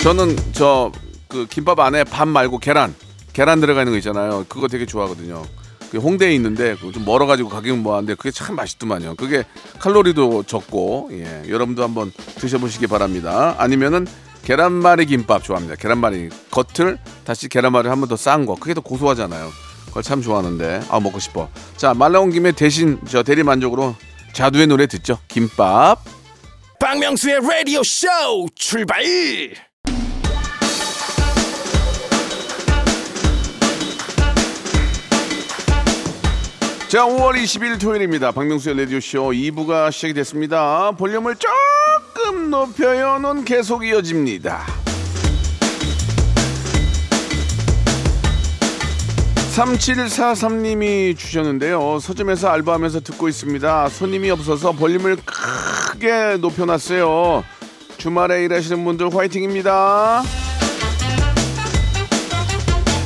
저는 0.02 0.36
저 0.52 0.92
그 1.32 1.46
김밥 1.46 1.80
안에 1.80 2.04
밥 2.04 2.28
말고 2.28 2.58
계란, 2.58 2.94
계란 3.32 3.58
들어가 3.58 3.80
있는 3.80 3.94
거 3.94 3.96
있잖아요. 3.96 4.44
그거 4.50 4.68
되게 4.68 4.84
좋아하거든요. 4.84 5.42
그 5.92 5.98
홍대에 5.98 6.34
있는데 6.36 6.74
좀 6.76 7.04
멀어가지고 7.04 7.50
가격 7.50 7.76
뭐한데 7.76 8.14
그게 8.14 8.30
참 8.30 8.56
맛있더만요. 8.56 9.14
그게 9.16 9.44
칼로리도 9.78 10.44
적고 10.44 11.10
예, 11.12 11.42
여러분도 11.50 11.82
한번 11.82 12.10
드셔보시기 12.36 12.86
바랍니다. 12.86 13.54
아니면은 13.58 14.06
계란말이 14.42 15.04
김밥 15.04 15.44
좋아합니다. 15.44 15.76
계란말이 15.76 16.30
겉을 16.50 16.96
다시 17.24 17.48
계란말이 17.50 17.88
한 17.88 18.00
번 18.00 18.08
더 18.08 18.16
싼 18.16 18.46
거. 18.46 18.54
그게 18.54 18.72
더 18.72 18.80
고소하잖아요. 18.80 19.50
그걸 19.88 20.02
참 20.02 20.22
좋아하는데 20.22 20.80
아 20.88 20.98
먹고 20.98 21.18
싶어. 21.20 21.50
자 21.76 21.92
말 21.92 22.12
나온 22.12 22.30
김에 22.30 22.52
대신 22.52 22.98
저 23.06 23.22
대리 23.22 23.42
만족으로 23.42 23.94
자두의 24.32 24.68
노래 24.68 24.86
듣죠. 24.86 25.18
김밥. 25.28 25.98
박명수의 26.80 27.40
라디오 27.46 27.82
쇼 27.84 28.08
출발 28.56 29.04
자 36.92 37.06
5월 37.06 37.42
20일 37.42 37.80
토요일입니다. 37.80 38.32
박명수의 38.32 38.76
라디오쇼 38.80 39.30
2부가 39.30 39.90
시작이 39.90 40.12
됐습니다. 40.12 40.90
볼륨을 40.90 41.36
조금 41.36 42.50
높여요 42.50 43.18
는 43.18 43.46
계속 43.46 43.86
이어집니다. 43.86 44.60
3743님이 49.54 51.16
주셨는데요. 51.16 51.98
서점에서 51.98 52.48
알바하면서 52.48 53.00
듣고 53.00 53.26
있습니다. 53.26 53.88
손님이 53.88 54.30
없어서 54.30 54.72
볼륨을 54.72 55.16
크게 55.24 56.36
높여놨어요. 56.42 57.42
주말에 57.96 58.44
일하시는 58.44 58.84
분들 58.84 59.16
화이팅입니다. 59.16 60.41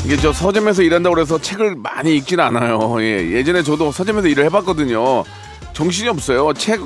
이게 0.07 0.17
저 0.17 0.33
서점에서 0.33 0.83
일한다고 0.83 1.17
그래서 1.17 1.37
책을 1.41 1.75
많이 1.77 2.15
읽진 2.17 2.39
않아요. 2.39 2.97
예, 3.01 3.29
예전에 3.33 3.63
저도 3.65 3.91
서점에서 3.91 4.29
일을 4.29 4.45
해봤거든요. 4.45 5.25
정신이 5.73 6.09
없어요. 6.09 6.53
책, 6.55 6.81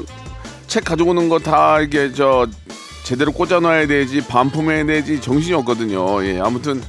책 0.67 0.85
가지고 0.87 1.11
오는 1.11 1.29
거 1.29 1.39
다 1.39 1.81
이게 1.83 2.13
저 2.15 2.47
제대로 3.05 3.31
꽂아놔야 3.33 3.87
되지, 3.89 4.23
반품해야 4.27 4.87
되지, 4.87 5.21
정신이 5.21 5.55
없거든요. 5.57 6.25
예, 6.25 6.41
아무튼 6.41 6.83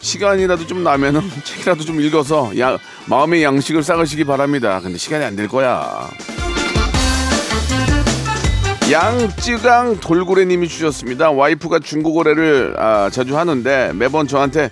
시간이라도 0.00 0.66
좀 0.68 0.84
나면은 0.84 1.20
책이라도 1.44 1.82
좀 1.84 2.00
읽어서 2.00 2.56
야, 2.60 2.78
마음의 3.06 3.42
양식을 3.42 3.82
쌓으시기 3.82 4.22
바랍니다. 4.24 4.78
근데 4.80 4.96
시간이 4.98 5.24
안 5.24 5.34
될 5.34 5.48
거야. 5.48 6.08
양쯔강 8.90 9.98
돌고래님이 10.00 10.68
주셨습니다. 10.68 11.30
와이프가 11.32 11.78
중고거래를 11.80 12.74
아, 12.78 13.10
자주 13.10 13.36
하는데 13.38 13.92
매번 13.94 14.28
저한테 14.28 14.70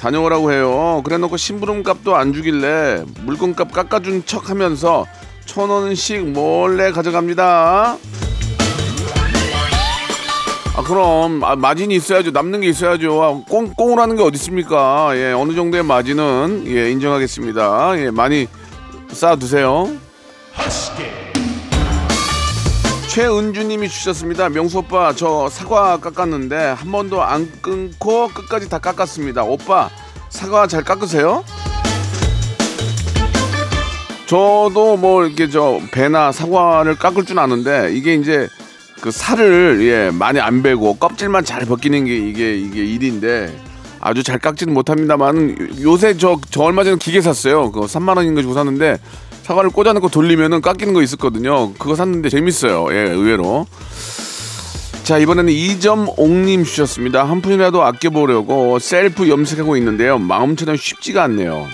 다녀오라고 0.00 0.50
해요. 0.52 1.02
그래 1.04 1.18
놓고 1.18 1.36
심부름 1.36 1.82
값도 1.82 2.16
안 2.16 2.32
주길래 2.32 3.04
물건값 3.24 3.70
깎아준 3.72 4.24
척 4.24 4.48
하면서 4.48 5.06
천 5.44 5.68
원씩 5.68 6.30
몰래 6.30 6.90
가져갑니다. 6.90 7.98
아 10.76 10.82
그럼 10.84 11.44
아, 11.44 11.54
마진이 11.54 11.94
있어야죠. 11.96 12.30
남는 12.30 12.62
게 12.62 12.68
있어야죠. 12.68 13.22
아, 13.22 13.44
꽁 13.48 13.74
꽁을 13.74 13.98
하는 13.98 14.16
게 14.16 14.22
어디 14.22 14.36
있습니까? 14.36 15.10
예 15.16 15.32
어느 15.32 15.52
정도의 15.54 15.82
마진은 15.84 16.64
예 16.66 16.90
인정하겠습니다. 16.90 17.98
예 17.98 18.10
많이 18.10 18.46
쌓아 19.10 19.36
두세요. 19.36 19.88
최은주님이 23.10 23.88
주셨습니다. 23.88 24.48
명수 24.48 24.78
오빠 24.78 25.12
저 25.12 25.48
사과 25.50 25.96
깎았는데 25.98 26.54
한 26.54 26.92
번도 26.92 27.20
안 27.20 27.50
끊고 27.60 28.28
끝까지 28.28 28.68
다 28.68 28.78
깎았습니다. 28.78 29.42
오빠 29.42 29.90
사과 30.28 30.68
잘 30.68 30.84
깎으세요? 30.84 31.44
저도 34.26 34.96
뭐 34.96 35.26
이렇게 35.26 35.50
저 35.50 35.80
배나 35.90 36.30
사과를 36.30 36.94
깎을 36.94 37.24
줄 37.24 37.40
아는데 37.40 37.92
이게 37.94 38.14
이제 38.14 38.46
그 39.00 39.10
살을 39.10 39.80
예 39.82 40.16
많이 40.16 40.38
안 40.38 40.62
베고 40.62 40.98
껍질만 40.98 41.44
잘 41.44 41.64
벗기는 41.66 42.04
게 42.04 42.16
이게 42.16 42.56
이게 42.56 42.84
일인데 42.84 43.52
아주 43.98 44.22
잘 44.22 44.38
깎지는 44.38 44.72
못합니다만 44.72 45.80
요새 45.82 46.16
저 46.16 46.38
저 46.52 46.62
얼마 46.62 46.84
전에 46.84 46.96
기계 46.96 47.20
샀어요. 47.20 47.72
그거 47.72 47.86
3만 47.86 48.16
원인가 48.18 48.40
주고 48.40 48.54
샀는데 48.54 48.98
사과를 49.50 49.70
꽂아놓고 49.70 50.10
돌리면은 50.10 50.60
깎이는 50.60 50.94
거 50.94 51.02
있었거든요. 51.02 51.72
그거 51.74 51.96
샀는데 51.96 52.28
재밌어요. 52.28 52.86
예, 52.92 52.98
의외로. 53.10 53.66
자, 55.02 55.18
이번에는 55.18 55.52
2.옥님 55.52 56.64
주셨습니다. 56.64 57.24
한 57.24 57.40
푼이라도 57.42 57.82
아껴보려고 57.82 58.78
셀프 58.78 59.28
염색하고 59.28 59.76
있는데요. 59.78 60.18
마음처럼 60.18 60.76
쉽지가 60.76 61.24
않네요. 61.24 61.66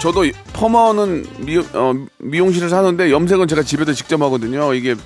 저도 0.00 0.26
퍼머는 0.52 1.24
미, 1.38 1.56
어, 1.56 1.94
미용실을 2.18 2.68
사는데 2.68 3.10
염색은 3.10 3.48
제가 3.48 3.62
집에서 3.62 3.94
직접 3.94 4.20
하거든요. 4.20 4.74
이게 4.74 4.96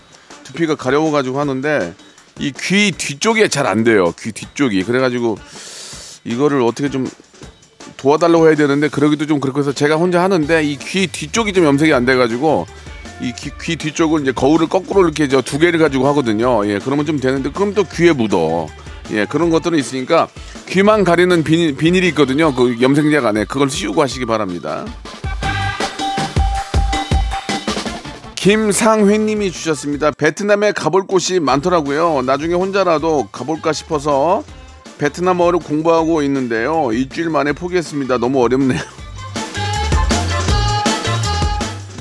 두피가 0.42 0.74
가려워가지고 0.74 1.38
하는데 1.38 1.94
이 2.40 2.50
귀 2.50 2.90
뒤쪽이 2.90 3.48
잘 3.48 3.66
안 3.68 3.84
돼요. 3.84 4.12
귀 4.20 4.32
뒤쪽이. 4.32 4.82
그래가지고 4.82 5.38
이거를 6.24 6.62
어떻게 6.62 6.90
좀 6.90 7.08
도와달라고 8.06 8.46
해야 8.46 8.54
되는데 8.54 8.88
그러기도 8.88 9.26
좀 9.26 9.40
그렇고 9.40 9.58
해서 9.58 9.72
제가 9.72 9.96
혼자 9.96 10.22
하는데 10.22 10.62
이 10.62 10.76
귀 10.76 11.08
뒤쪽이 11.08 11.52
좀 11.52 11.64
염색이 11.64 11.92
안 11.92 12.04
돼가지고 12.04 12.66
이귀 13.20 13.76
뒤쪽을 13.76 14.22
이제 14.22 14.30
거울을 14.30 14.68
거꾸로 14.68 15.02
이렇게 15.02 15.26
저 15.26 15.40
두 15.40 15.58
개를 15.58 15.80
가지고 15.80 16.06
하거든요. 16.08 16.64
예, 16.68 16.78
그러면 16.78 17.04
좀 17.04 17.18
되는데 17.18 17.50
그럼 17.50 17.74
또 17.74 17.82
귀에 17.82 18.12
묻어. 18.12 18.68
예, 19.10 19.24
그런 19.26 19.50
것들은 19.50 19.76
있으니까 19.78 20.28
귀만 20.68 21.02
가리는 21.02 21.42
비닐, 21.42 21.76
비닐이 21.76 22.06
있거든요. 22.08 22.54
그 22.54 22.80
염색약 22.80 23.24
안에 23.26 23.44
그걸 23.44 23.70
씌우고 23.70 24.00
하시기 24.02 24.24
바랍니다. 24.24 24.84
김상회님이 28.36 29.50
주셨습니다. 29.50 30.12
베트남에 30.12 30.70
가볼 30.72 31.08
곳이 31.08 31.40
많더라고요. 31.40 32.22
나중에 32.22 32.54
혼자라도 32.54 33.28
가볼까 33.32 33.72
싶어서 33.72 34.44
베트남어를 34.98 35.60
공부하고 35.60 36.22
있는데요. 36.22 36.90
일주일 36.92 37.30
만에 37.30 37.52
포기했습니다. 37.52 38.18
너무 38.18 38.42
어렵네요. 38.42 38.80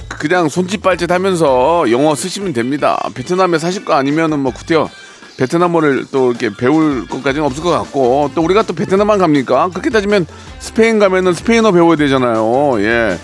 그냥 0.10 0.50
손짓 0.50 0.82
발짓 0.82 1.12
하면서 1.12 1.86
영어 1.92 2.16
쓰시면 2.16 2.54
됩니다. 2.54 2.98
베트남에 3.14 3.60
사실 3.60 3.86
거 3.86 3.94
아니면은 3.94 4.40
뭐 4.40 4.52
구태여 4.52 4.90
베트남어를 5.38 6.06
또 6.12 6.32
이렇게 6.32 6.50
배울 6.50 7.08
것까지는 7.08 7.46
없을 7.46 7.62
것 7.62 7.70
같고 7.70 8.32
또 8.34 8.42
우리가 8.42 8.64
또 8.64 8.74
베트남만 8.74 9.20
갑니까? 9.20 9.70
그렇게 9.70 9.90
따지면 9.90 10.26
스페인 10.60 10.98
가면은 10.98 11.34
스페인어 11.34 11.72
배워야 11.74 11.98
되잖아요. 11.98 12.82
예. 12.82 13.20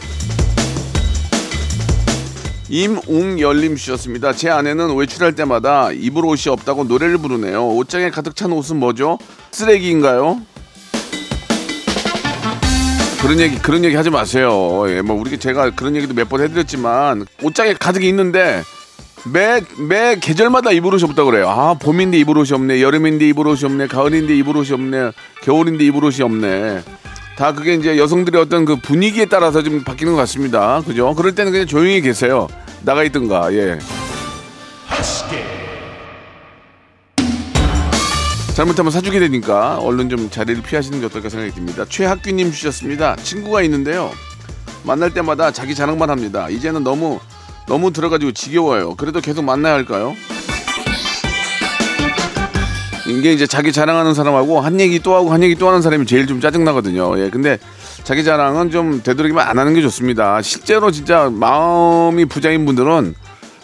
임웅열님 2.72 3.76
주셨습니다. 3.76 4.32
제 4.34 4.50
아내는 4.50 4.96
외출할 4.96 5.36
때마다 5.36 5.92
입을 5.92 6.26
옷이 6.26 6.50
없다고 6.50 6.86
노래를 6.86 7.18
부르네요. 7.18 7.68
옷장에 7.68 8.10
가득 8.10 8.34
찬 8.36 8.52
옷은 8.54 8.78
뭐죠? 8.78 9.20
쓰레기인가요? 9.52 10.42
그런 13.22 13.40
얘기 13.40 13.58
그런 13.60 13.84
얘기 13.84 13.96
하지 13.96 14.10
마세요. 14.10 14.86
예, 14.88 15.02
뭐 15.02 15.20
우리 15.20 15.38
제가 15.38 15.72
그런 15.72 15.96
얘기도 15.98 16.14
몇 16.14 16.30
번 16.30 16.42
해드렸지만 16.42 17.26
옷장에 17.44 17.74
가득 17.74 18.04
있는데 18.06 18.64
매, 19.26 19.62
매 19.78 20.16
계절마다 20.20 20.72
입을 20.72 20.96
옷이 20.96 21.04
없다 21.04 21.26
그래요. 21.26 21.50
아, 21.50 21.74
봄인데 21.76 22.18
입을 22.20 22.38
옷이 22.38 22.54
없네. 22.54 22.82
여름인데 22.82 23.28
입을 23.28 23.48
옷이 23.48 23.66
없네. 23.66 23.88
가을인데 23.88 24.36
입을 24.38 24.56
옷이 24.58 24.72
없네. 24.74 25.12
겨울인데 25.44 25.84
입을 25.86 26.06
옷이 26.06 26.24
없네. 26.24 26.82
다 27.38 27.54
그게 27.54 27.74
이제 27.74 27.98
여성들의 27.98 28.42
어떤 28.42 28.66
그 28.66 28.76
분위기에 28.76 29.26
따라서 29.26 29.64
좀 29.64 29.84
바뀌는 29.84 30.14
것 30.14 30.20
같습니다. 30.20 30.82
그죠? 30.86 31.14
그럴 31.16 31.34
때는 31.34 31.52
그냥 31.52 31.68
조용히 31.68 32.02
계세요. 32.02 32.48
나가 32.84 33.04
있든가, 33.04 33.54
예. 33.54 33.80
잘못하면 38.54 38.92
사주게 38.92 39.20
되니까 39.20 39.78
얼른 39.80 40.10
좀 40.10 40.30
자리를 40.30 40.62
피하시는 40.62 41.00
게 41.00 41.06
어떨까 41.06 41.30
생각이 41.30 41.54
듭니다. 41.54 41.86
최학규님 41.88 42.52
주셨습니다. 42.52 43.16
친구가 43.16 43.62
있는데요. 43.64 44.12
만날 44.84 45.14
때마다 45.14 45.52
자기 45.52 45.74
자랑만 45.74 46.10
합니다. 46.10 46.50
이제는 46.50 46.84
너무 46.84 47.20
너무 47.68 47.92
들어가지고 47.92 48.34
지겨워요. 48.34 48.96
그래도 48.96 49.22
계속 49.22 49.44
만나야 49.46 49.74
할까요? 49.74 50.16
이게 53.12 53.34
이제 53.34 53.46
자기 53.46 53.72
자랑하는 53.72 54.14
사람하고 54.14 54.60
한 54.62 54.80
얘기 54.80 55.00
또 55.00 55.16
하고 55.16 55.32
한 55.32 55.44
얘기 55.44 55.56
또 55.56 55.68
하는 55.68 55.82
사람이 55.82 56.06
제일 56.06 56.28
좀 56.28 56.42
짜증 56.42 56.64
나거든요. 56.64 57.20
예, 57.20 57.30
근데 57.30 57.60
자기 58.04 58.24
자랑은 58.24 58.72
좀 58.72 59.02
되도록이면 59.04 59.46
안 59.46 59.60
하는 59.60 59.74
게 59.74 59.82
좋습니다. 59.82 60.42
실제로 60.42 60.92
진짜 60.92 61.30
마음이 61.32 62.26
부자인 62.26 62.66
분들은 62.66 63.16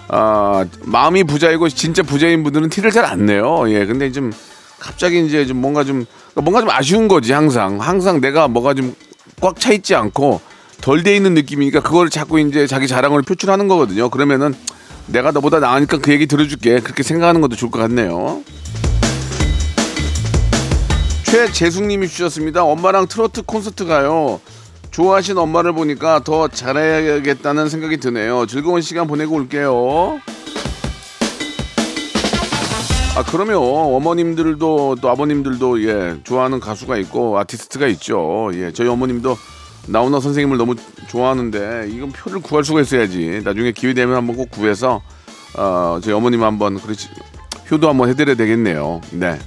아 0.09 0.65
마음이 0.83 1.23
부자이고 1.23 1.69
진짜 1.69 2.03
부자인 2.03 2.43
분들은 2.43 2.69
티를 2.69 2.91
잘 2.91 3.05
안 3.05 3.25
내요. 3.25 3.65
예, 3.69 3.85
근데 3.85 4.11
좀 4.11 4.31
갑자기 4.79 5.25
이제 5.25 5.45
좀 5.45 5.57
뭔가 5.57 5.83
좀 5.83 6.05
뭔가 6.35 6.61
좀 6.61 6.69
아쉬운 6.69 7.07
거지 7.07 7.33
항상 7.33 7.79
항상 7.81 8.21
내가 8.21 8.47
뭐가 8.47 8.73
좀 8.73 8.95
꽉 9.41 9.59
차 9.59 9.71
있지 9.71 9.93
않고 9.93 10.41
덜 10.81 11.03
돼 11.03 11.15
있는 11.15 11.33
느낌이니까 11.35 11.81
그걸 11.81 12.09
자꾸 12.09 12.39
이제 12.39 12.65
자기 12.65 12.87
자랑을 12.87 13.21
표출하는 13.21 13.67
거거든요. 13.67 14.09
그러면은 14.09 14.53
내가 15.05 15.31
너보다 15.31 15.59
나으니까 15.59 15.99
그 15.99 16.11
얘기 16.11 16.25
들어줄게 16.25 16.79
그렇게 16.79 17.03
생각하는 17.03 17.41
것도 17.41 17.55
좋을 17.55 17.69
것 17.71 17.79
같네요. 17.79 18.41
최재숙님이 21.37 22.07
주셨습니다. 22.07 22.63
엄마랑 22.63 23.05
트로트 23.05 23.43
콘서트 23.43 23.85
가요. 23.85 24.41
좋아하신 24.89 25.37
엄마를 25.37 25.71
보니까 25.71 26.23
더 26.23 26.47
잘해야겠다는 26.47 27.69
생각이 27.69 27.97
드네요. 27.97 28.47
즐거운 28.47 28.81
시간 28.81 29.05
보내고 29.05 29.35
올게요. 29.35 30.19
아 33.15 33.23
그러면 33.31 33.57
어머님들도 33.57 34.95
또 34.99 35.09
아버님들도 35.09 35.83
예 35.87 36.19
좋아하는 36.23 36.59
가수가 36.59 36.97
있고 36.97 37.37
아티스트가 37.37 37.85
있죠. 37.89 38.49
예 38.55 38.73
저희 38.73 38.87
어머님도 38.87 39.37
나훈아 39.89 40.19
선생님을 40.19 40.57
너무 40.57 40.73
좋아하는데 41.07 41.89
이건 41.91 42.11
표를 42.13 42.41
구할 42.41 42.63
수가 42.63 42.81
있어야지. 42.81 43.41
나중에 43.43 43.73
기회 43.73 43.93
되면 43.93 44.15
한번 44.15 44.35
꼭 44.35 44.49
구해서 44.49 45.03
어 45.55 45.99
저희 46.01 46.15
어머님 46.15 46.43
한번 46.43 46.79
그렇지 46.79 47.09
효도 47.69 47.89
한번 47.89 48.09
해드려야 48.09 48.35
되겠네요. 48.35 49.01
네. 49.11 49.37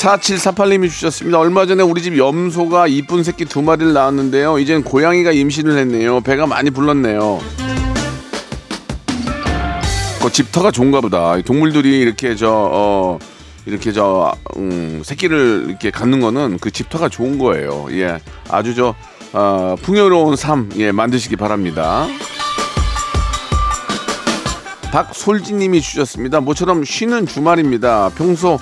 4748님이 0.00 0.88
주셨습니다. 0.88 1.38
얼마 1.38 1.66
전에 1.66 1.82
우리 1.82 2.00
집 2.02 2.16
염소가 2.16 2.86
이쁜 2.86 3.22
새끼 3.22 3.44
두 3.44 3.60
마리를 3.60 3.92
낳았는데요. 3.92 4.58
이젠 4.58 4.82
고양이가 4.82 5.32
임신을 5.32 5.76
했네요. 5.76 6.22
배가 6.22 6.46
많이 6.46 6.70
불렀네요. 6.70 7.38
그 10.22 10.32
집터가 10.32 10.70
좋은가 10.70 11.02
보다. 11.02 11.40
동물들이 11.42 12.00
이렇게 12.00 12.34
저, 12.34 12.48
어, 12.50 13.18
이렇게 13.66 13.92
저, 13.92 14.32
음, 14.56 15.02
새끼를 15.04 15.66
이렇게 15.68 15.90
갖는 15.90 16.20
거는 16.20 16.58
그 16.60 16.70
집터가 16.70 17.10
좋은 17.10 17.38
거예요. 17.38 17.88
예. 17.90 18.18
아주 18.48 18.74
저, 18.74 18.94
어, 19.32 19.76
풍요로운 19.82 20.36
삶, 20.36 20.70
예, 20.76 20.92
만드시기 20.92 21.36
바랍니다. 21.36 22.06
박솔지님이 24.92 25.80
주셨습니다. 25.80 26.40
모처럼 26.40 26.84
쉬는 26.84 27.26
주말입니다. 27.26 28.10
평소 28.16 28.58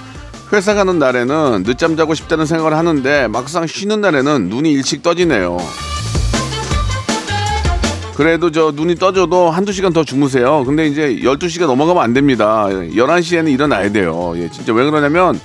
회사 0.52 0.74
가는 0.74 0.98
날에는 0.98 1.64
늦잠 1.64 1.96
자고 1.96 2.14
싶다는 2.14 2.46
생각을 2.46 2.76
하는데 2.76 3.28
막상 3.28 3.66
쉬는 3.66 4.00
날에는 4.00 4.48
눈이 4.48 4.72
일찍 4.72 5.02
떠지네요. 5.02 5.58
그래도 8.16 8.50
저 8.50 8.72
눈이 8.74 8.96
떠져도 8.96 9.50
한두 9.50 9.72
시간 9.72 9.92
더 9.92 10.02
주무세요. 10.02 10.64
근데 10.64 10.86
이제 10.88 11.20
12시가 11.22 11.66
넘어가면 11.66 12.02
안 12.02 12.14
됩니다. 12.14 12.66
11시에는 12.66 13.48
일어나야 13.52 13.92
돼요. 13.92 14.32
예, 14.36 14.50
진짜 14.50 14.72
왜 14.72 14.84
그러냐면 14.84 15.38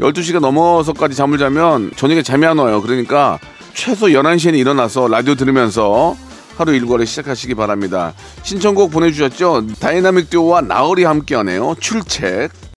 12시가 0.00 0.38
넘어서까지 0.40 1.16
잠을 1.16 1.38
자면 1.38 1.90
저녁에 1.96 2.22
잠이 2.22 2.46
안 2.46 2.58
와요. 2.58 2.82
그러니까 2.82 3.38
최소 3.74 4.06
11시에는 4.06 4.58
일어나서 4.58 5.08
라디오 5.08 5.34
들으면서 5.34 6.14
하루 6.56 6.72
일과를 6.74 7.06
시작하시기 7.06 7.54
바랍니다. 7.54 8.12
신청곡 8.42 8.90
보내주셨죠? 8.90 9.66
다이나믹 9.80 10.30
듀오와 10.30 10.60
나얼이 10.60 11.04
함께하네요. 11.04 11.74
출첵. 11.80 12.69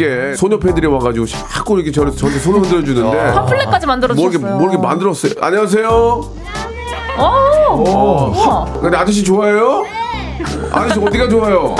밖에 0.00 0.34
소녀 0.34 0.58
팬들이 0.58 0.86
와가지고 0.86 1.26
자꾸 1.26 1.76
이렇게 1.76 1.92
저를 1.92 2.12
저한테 2.16 2.40
손을 2.40 2.60
흔들어 2.62 2.82
주는데 2.82 3.32
팜플렛까지 3.32 3.86
만들어 3.86 4.14
뭐 4.14 4.24
이렇게 4.24 4.38
주셨어요. 4.38 4.58
뭐 4.58 4.70
이렇게 4.70 4.86
만들었어요. 4.86 5.32
안녕하세요. 5.40 5.88
오, 7.18 7.22
어, 7.22 8.32
우와. 8.34 8.64
근데 8.80 8.96
아저씨 8.96 9.22
좋아해요? 9.22 9.84
아저씨 10.72 10.98
어디가 11.00 11.28
좋아요? 11.28 11.74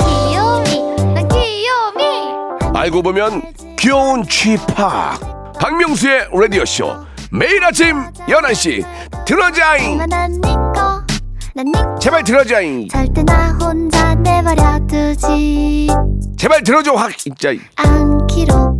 귀요미 0.00 1.14
난 1.14 1.28
귀요미 1.28 2.74
알고 2.74 3.02
보면 3.02 3.42
귀여운 3.78 4.24
쥐팍 4.26 5.54
박명수의 5.60 6.28
라디오쇼 6.32 6.96
매일 7.30 7.62
아침 7.64 7.96
11시 8.28 8.84
들어자잉 9.26 9.98
제발 12.00 12.22
들어자잉 12.22 12.86
절대 12.88 13.22
나 13.24 13.50
혼자 13.60 14.14
내버려 14.14 14.78
두지 14.86 15.88
제발 16.36 16.62
들어줘 16.62 16.92
확 16.94 17.16
진짜 17.18 17.50
않기로 17.74 18.78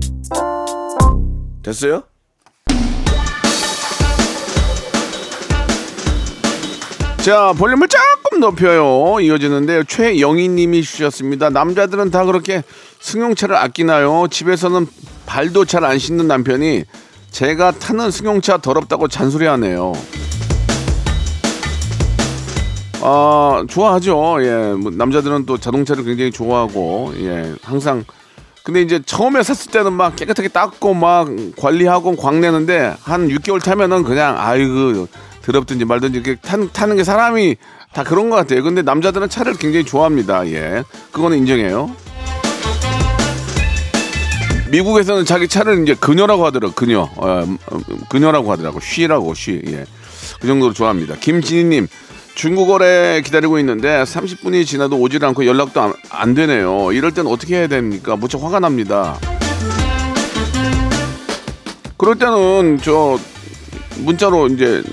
됐어요? 1.63 2.03
자, 7.19 7.53
볼륨을 7.59 7.89
조금 7.89 8.41
높여요. 8.41 9.21
이어지는데요. 9.21 9.85
최영희 9.85 10.49
님이 10.49 10.83
주셨습니다. 10.83 11.51
남자들은 11.51 12.11
다 12.11 12.25
그렇게 12.25 12.63
승용차를 13.01 13.57
아끼나요? 13.57 14.29
집에서는 14.31 14.87
발도 15.27 15.65
잘 15.67 15.85
안 15.85 15.99
씻는 15.99 16.27
남편이 16.27 16.85
제가 17.31 17.73
타는 17.73 18.11
승용차 18.11 18.59
더럽다고 18.59 19.09
잔소리하네요. 19.09 19.93
아, 23.01 23.65
좋아하죠. 23.69 24.39
예. 24.41 24.75
뭐 24.75 24.91
남자들은 24.91 25.47
또 25.47 25.59
자동차를 25.59 26.05
굉장히 26.05 26.31
좋아하고, 26.31 27.13
예. 27.19 27.55
항상. 27.63 28.05
근데 28.65 28.83
이제 28.83 29.01
처음에 29.05 29.43
샀을 29.43 29.73
때는 29.73 29.95
막 29.95 30.15
깨끗하게 30.15 30.49
닦고 30.49 30.93
막 30.93 31.29
관리하고 31.57 32.17
광내는데 32.17 32.97
한 33.03 33.29
6개월 33.29 33.63
타면은 33.63 34.03
그냥 34.03 34.37
아이고 34.39 35.09
더럽든지 35.41 35.87
말든지 35.87 36.19
이렇게 36.19 36.35
타는, 36.35 36.69
타는 36.75 36.97
게 36.97 37.05
사람이 37.05 37.57
다 37.95 38.05
그런 38.05 38.29
것 38.29 38.37
같아요. 38.37 38.63
근데 38.63 38.83
남자들은 38.83 39.31
차를 39.31 39.55
굉장히 39.55 39.87
좋아합니다. 39.87 40.47
예. 40.49 40.83
그거는 41.13 41.39
인정해요. 41.39 41.91
미국에서는 44.71 45.25
자기 45.25 45.49
차를 45.49 45.83
이제 45.83 45.95
그녀라고 45.95 46.45
하더라고 46.45 46.75
그녀 46.75 47.09
어, 47.17 47.43
음, 47.43 47.57
음, 47.73 47.83
그녀라고 48.11 48.53
하더라고 48.53 48.81
쉬라고 48.81 49.33
쉬 49.33 49.63
예. 49.67 49.87
그 50.41 50.47
정도로 50.47 50.75
좋아합니다 50.75 51.17
김진희님 51.17 51.89
중국어래 52.39 53.21
기다리고 53.23 53.59
있는데 53.59 54.05
30분이 54.05 54.65
지나도 54.65 54.97
오질 54.97 55.25
않고 55.25 55.45
연락도 55.45 55.81
안, 55.81 55.93
안 56.09 56.35
되네요. 56.35 56.93
이럴 56.93 57.11
땐 57.11 57.27
어떻게 57.27 57.57
해야 57.57 57.67
됩니까? 57.67 58.15
무척 58.15 58.45
화가 58.45 58.61
납니다. 58.61 59.19
그럴 61.97 62.15
때는 62.15 62.79
저 62.81 63.19
문자로 64.05 64.47
이제 64.47 64.85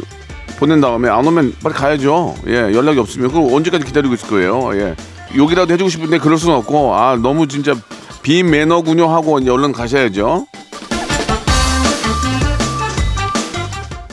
보낸 0.58 0.81
다음에 0.81 1.08
안 1.08 1.27
오면 1.27 1.58
빨리 1.62 1.75
가야죠. 1.75 2.34
예 2.47 2.73
연락이 2.73 2.97
없으면. 2.97 3.29
그럼 3.29 3.53
언제까지 3.53 3.86
기다리고 3.86 4.15
있을 4.15 4.27
거예요? 4.27 4.71
예. 4.73 4.95
욕이라도 5.36 5.71
해주고 5.71 5.91
싶은데 5.91 6.17
그럴 6.17 6.39
수는 6.39 6.55
없고. 6.55 6.95
아 6.95 7.15
너무 7.15 7.47
진짜 7.47 7.75
비매너군요 8.23 9.08
하고 9.08 9.36
얼른 9.36 9.71
가셔야죠. 9.71 10.47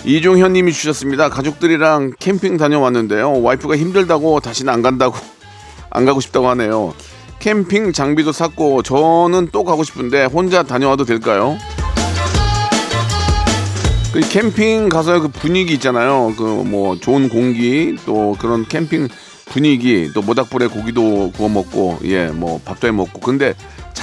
이종현 0.04 0.52
님이 0.52 0.72
주셨습니다. 0.72 1.28
가족들이랑 1.28 2.14
캠핑 2.18 2.56
다녀왔는데요. 2.56 3.40
와이프가 3.42 3.76
힘들다고 3.76 4.40
다시는 4.40 4.72
안 4.72 4.82
간다고 4.82 5.16
안 5.90 6.04
가고 6.04 6.20
싶다고 6.20 6.48
하네요. 6.50 6.94
캠핑 7.38 7.92
장비도 7.92 8.32
샀고 8.32 8.82
저는 8.82 9.48
또 9.52 9.64
가고 9.64 9.84
싶은데 9.84 10.24
혼자 10.24 10.62
다녀와도 10.62 11.04
될까요? 11.04 11.56
그 14.12 14.20
캠핑 14.20 14.88
가서 14.88 15.20
그 15.20 15.28
분위기 15.28 15.74
있잖아요. 15.74 16.34
그 16.36 16.62
뭐 16.72 16.96
좋은 16.96 17.28
공기 17.28 17.96
또 18.06 18.36
그런 18.40 18.66
캠핑 18.66 19.08
분위기 19.46 20.10
또 20.14 20.22
모닥불에 20.22 20.66
고기도 20.68 21.30
구워 21.32 21.48
먹고 21.48 21.98
예 22.04 22.28
뭐 22.32 22.60
밥도 22.64 22.88
해 22.88 22.92
먹고 22.92 23.20
근데 23.20 23.54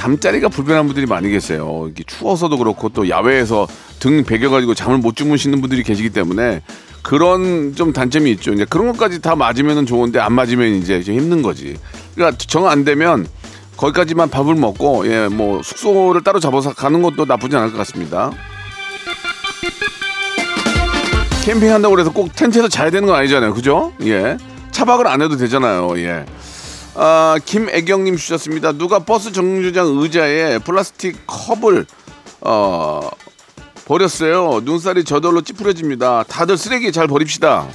잠자리가 0.03 0.47
불편한 0.47 0.85
분들이 0.85 1.05
많이 1.05 1.29
계세요. 1.29 1.87
이게 1.91 2.03
추워서도 2.07 2.57
그렇고 2.57 2.87
또 2.87 3.09
야외에서 3.09 3.67
등 3.99 4.23
베겨가지고 4.23 4.73
잠을 4.73 4.97
못 4.97 5.13
주무시는 5.17 5.59
분들이 5.59 5.83
계시기 5.83 6.09
때문에 6.11 6.61
그런 7.01 7.75
좀 7.75 7.91
단점이 7.91 8.31
있죠. 8.31 8.53
이제 8.53 8.65
그런 8.69 8.87
것까지 8.93 9.19
다 9.21 9.35
맞으면은 9.35 9.85
좋은데 9.85 10.19
안 10.21 10.31
맞으면 10.33 10.75
이제 10.75 11.03
좀 11.03 11.15
힘든 11.15 11.41
거지. 11.41 11.75
그러니까 12.15 12.37
정 12.37 12.65
안 12.65 12.85
되면 12.85 13.27
거기까지만 13.75 14.29
밥을 14.29 14.55
먹고 14.55 15.05
예 15.07 15.27
뭐 15.27 15.61
숙소를 15.61 16.23
따로 16.23 16.39
잡아서 16.39 16.73
가는 16.73 17.01
것도 17.01 17.25
나쁘지 17.25 17.57
않을 17.57 17.71
것 17.71 17.77
같습니다. 17.79 18.31
캠핑한다고 21.43 21.93
그래서 21.93 22.11
꼭 22.13 22.33
텐트에서 22.33 22.69
자야 22.69 22.89
되는 22.89 23.05
건 23.05 23.17
아니잖아요. 23.17 23.53
그죠? 23.53 23.91
예. 24.03 24.37
차박을 24.71 25.07
안 25.07 25.21
해도 25.21 25.35
되잖아요. 25.35 25.97
예. 25.97 26.25
아, 27.01 27.37
김애경님 27.45 28.17
주셨습니다. 28.17 28.73
누가 28.73 28.99
버스 28.99 29.31
정류장 29.31 29.87
의자에 29.99 30.57
플라스틱 30.59 31.15
컵을 31.25 31.85
어, 32.41 33.09
버렸어요. 33.85 34.59
눈살이 34.65 35.05
저절로 35.05 35.39
찌푸려집니다. 35.41 36.23
다들 36.23 36.57
쓰레기 36.57 36.91
잘 36.91 37.07
버립시다. 37.07 37.67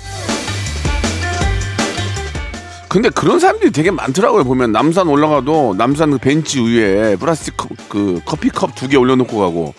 근데 2.90 3.08
그런 3.08 3.40
사람들이 3.40 3.70
되게 3.72 3.90
많더라고요. 3.90 4.44
보면 4.44 4.72
남산 4.72 5.08
올라가도 5.08 5.74
남산 5.78 6.10
그 6.12 6.18
벤치 6.18 6.60
위에 6.60 7.16
플라스틱 7.16 7.56
컵, 7.56 7.70
그 7.88 8.20
커피컵 8.26 8.74
두 8.76 8.88
개 8.88 8.96
올려놓고 8.98 9.38
가고 9.38 9.74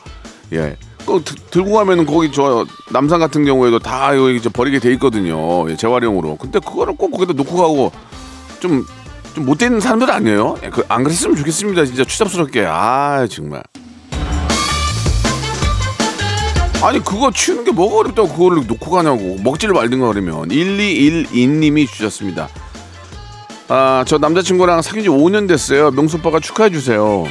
예. 0.53 0.75
그 1.05 1.21
드- 1.23 1.35
들고 1.51 1.73
가면은 1.73 2.07
거기 2.07 2.31
저 2.31 2.65
남산 2.91 3.19
같은 3.19 3.45
경우에도 3.45 3.77
다 3.77 4.17
여기 4.17 4.39
버리게 4.41 4.79
돼 4.79 4.91
있거든요. 4.93 5.69
예, 5.69 5.75
재활용으로. 5.77 6.35
근데 6.37 6.57
그거를 6.59 6.95
꼭 6.97 7.11
거기다 7.11 7.33
놓고 7.33 7.55
가고 7.55 7.91
좀 8.59 8.83
좀 9.35 9.45
못된 9.45 9.79
사람들 9.81 10.09
아니에요? 10.09 10.57
예, 10.63 10.69
그안 10.69 11.03
그랬으면 11.03 11.35
좋겠습니다. 11.35 11.85
진짜 11.85 12.05
추잡스럽게. 12.05 12.65
아 12.67 13.27
정말. 13.29 13.61
아니 16.81 17.03
그거 17.03 17.31
치우는 17.31 17.65
게 17.65 17.71
뭐가 17.71 17.97
어렵다고 17.97 18.29
그거를 18.29 18.65
놓고 18.67 18.91
가냐고 18.91 19.37
먹지를 19.43 19.73
말든가 19.73 20.07
그러면 20.07 20.47
1212님이 20.49 21.87
주셨습니다. 21.87 22.47
아 23.67 24.03
저 24.07 24.17
남자친구랑 24.19 24.81
사귄 24.83 25.03
지 25.03 25.09
5년 25.09 25.47
됐어요. 25.47 25.91
명수 25.91 26.17
오빠가 26.17 26.39
축하해 26.39 26.69
주세요. 26.69 27.25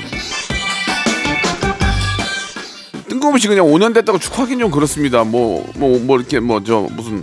뜬금없이 3.09 3.47
그냥 3.49 3.67
5년 3.67 3.95
됐다고 3.95 4.19
축하하긴 4.19 4.59
좀 4.59 4.71
그렇습니다. 4.71 5.23
뭐 5.25 5.65
뭐뭐 5.77 6.19
이렇게 6.19 6.41
뭐 6.41 6.61
저 6.65 6.87
무슨 6.97 7.23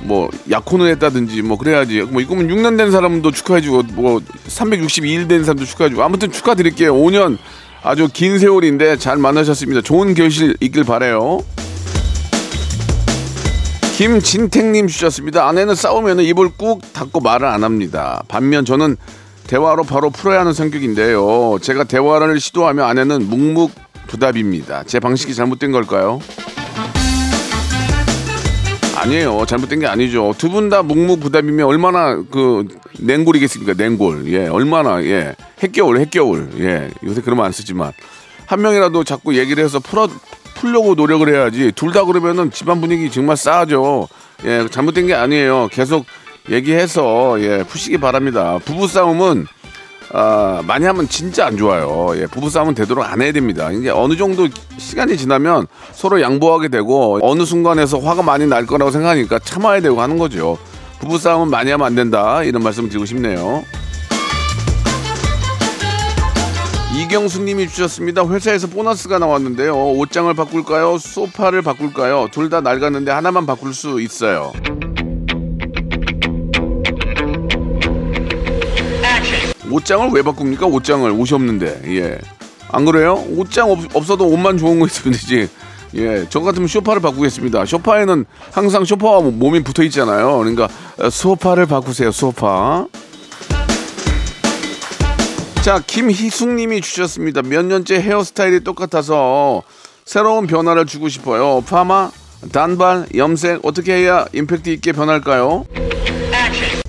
뭐 0.00 0.28
약혼을 0.50 0.88
했다든지 0.90 1.42
뭐 1.42 1.58
그래야지. 1.58 2.02
뭐 2.02 2.20
이거면 2.20 2.48
6년 2.48 2.76
된 2.76 2.90
사람도 2.90 3.30
축하해주고 3.30 3.82
뭐 3.94 4.20
362일 4.46 5.28
된 5.28 5.44
사람도 5.44 5.64
축하해주고 5.64 6.02
아무튼 6.02 6.30
축하드릴게요. 6.30 6.94
5년 6.94 7.38
아주 7.82 8.08
긴 8.12 8.38
세월인데 8.38 8.96
잘 8.98 9.16
만나셨습니다. 9.16 9.82
좋은 9.82 10.14
결실 10.14 10.56
있길 10.60 10.84
바래요. 10.84 11.40
김진택님 13.96 14.86
주셨습니다. 14.86 15.48
아내는 15.48 15.74
싸우면 15.74 16.20
입을 16.20 16.50
꾹 16.56 16.80
닫고 16.92 17.20
말을 17.20 17.48
안 17.48 17.64
합니다. 17.64 18.22
반면 18.28 18.64
저는 18.64 18.96
대화로 19.48 19.82
바로 19.82 20.10
풀어야 20.10 20.40
하는 20.40 20.52
성격인데요. 20.52 21.58
제가 21.60 21.82
대화를 21.82 22.38
시도하면 22.38 22.84
아내는 22.84 23.28
묵묵부답입니다. 23.28 24.84
제 24.84 25.00
방식이 25.00 25.34
잘못된 25.34 25.72
걸까요? 25.72 26.20
아니에요. 29.00 29.44
잘못된 29.46 29.80
게 29.80 29.86
아니죠. 29.86 30.34
두 30.38 30.48
분 30.50 30.68
다 30.68 30.82
묵묵부답이면 30.82 31.66
얼마나 31.66 32.16
그 32.30 32.66
냉골이겠습니까? 32.98 33.74
냉골. 33.74 34.32
예, 34.32 34.48
얼마나 34.48 35.02
예, 35.04 35.34
핵겨울, 35.60 36.00
핵겨울. 36.00 36.50
예, 36.58 36.90
요새 37.04 37.20
그러면 37.20 37.44
안 37.46 37.52
쓰지만 37.52 37.92
한 38.46 38.60
명이라도 38.62 39.04
자꾸 39.04 39.36
얘기를 39.36 39.62
해서 39.64 39.78
풀어 39.80 40.08
풀려고 40.54 40.94
노력을 40.94 41.28
해야지. 41.28 41.72
둘 41.72 41.92
다 41.92 42.04
그러면은 42.04 42.50
집안 42.50 42.80
분위기 42.80 43.10
정말 43.10 43.36
싸하죠. 43.36 44.08
예, 44.44 44.66
잘못된 44.70 45.06
게 45.06 45.14
아니에요. 45.14 45.68
계속 45.70 46.04
얘기해서 46.50 47.36
예, 47.40 47.62
푸시기 47.64 47.98
바랍니다. 47.98 48.58
부부 48.64 48.88
싸움은 48.88 49.46
아, 50.12 50.62
많이 50.66 50.86
하면 50.86 51.06
진짜 51.08 51.46
안 51.46 51.56
좋아요. 51.56 52.12
예, 52.16 52.26
부부싸움은 52.26 52.74
되도록 52.74 53.04
안 53.04 53.20
해야 53.20 53.30
됩니다. 53.32 53.70
이게 53.70 53.90
어느 53.90 54.16
정도 54.16 54.48
시간이 54.78 55.16
지나면 55.18 55.66
서로 55.92 56.20
양보하게 56.22 56.68
되고 56.68 57.18
어느 57.22 57.44
순간에서 57.44 57.98
화가 57.98 58.22
많이 58.22 58.46
날 58.46 58.64
거라고 58.66 58.90
생각하니까 58.90 59.38
참아야 59.40 59.80
되고 59.80 60.00
하는 60.00 60.16
거죠. 60.18 60.56
부부싸움은 61.00 61.50
많이 61.50 61.70
하면 61.70 61.86
안 61.86 61.94
된다. 61.94 62.42
이런 62.42 62.62
말씀 62.62 62.88
드리고 62.88 63.04
싶네요. 63.04 63.64
이경수 66.96 67.42
님이 67.42 67.68
주셨습니다. 67.68 68.26
회사에서 68.26 68.66
보너스가 68.66 69.18
나왔는데요. 69.18 69.76
옷장을 69.92 70.32
바꿀까요? 70.34 70.98
소파를 70.98 71.62
바꿀까요? 71.62 72.28
둘 72.32 72.48
다 72.48 72.60
낡았는데 72.62 73.12
하나만 73.12 73.44
바꿀 73.46 73.74
수 73.74 74.00
있어요. 74.00 74.52
옷장을 79.70 80.10
왜 80.12 80.22
바꿉니까? 80.22 80.66
옷장을 80.66 81.10
옷이 81.10 81.28
없는데 81.32 81.82
예. 81.96 82.18
안 82.70 82.84
그래요? 82.84 83.24
옷장 83.36 83.70
없, 83.70 83.78
없어도 83.94 84.26
옷만 84.28 84.58
좋은 84.58 84.78
거 84.78 84.86
있으면 84.86 85.12
되지. 85.12 85.48
예, 85.94 86.26
저 86.28 86.40
같으면 86.40 86.68
소파를 86.68 87.00
바꾸겠습니다. 87.00 87.64
소파에는 87.64 88.26
항상 88.52 88.84
소파와 88.84 89.22
몸이 89.22 89.62
붙어 89.62 89.82
있잖아요. 89.84 90.36
그러니까 90.38 90.68
어, 90.98 91.08
소파를 91.08 91.66
바꾸세요. 91.66 92.12
소파. 92.12 92.86
자, 95.62 95.82
김희숙님이 95.86 96.80
주셨습니다. 96.80 97.42
몇 97.42 97.64
년째 97.64 98.00
헤어스타일이 98.00 98.60
똑같아서 98.64 99.62
새로운 100.04 100.46
변화를 100.46 100.86
주고 100.86 101.08
싶어요. 101.08 101.62
파마, 101.66 102.10
단발, 102.52 103.06
염색 103.14 103.60
어떻게 103.64 103.94
해야 103.94 104.24
임팩트 104.32 104.70
있게 104.70 104.92
변할까요? 104.92 105.66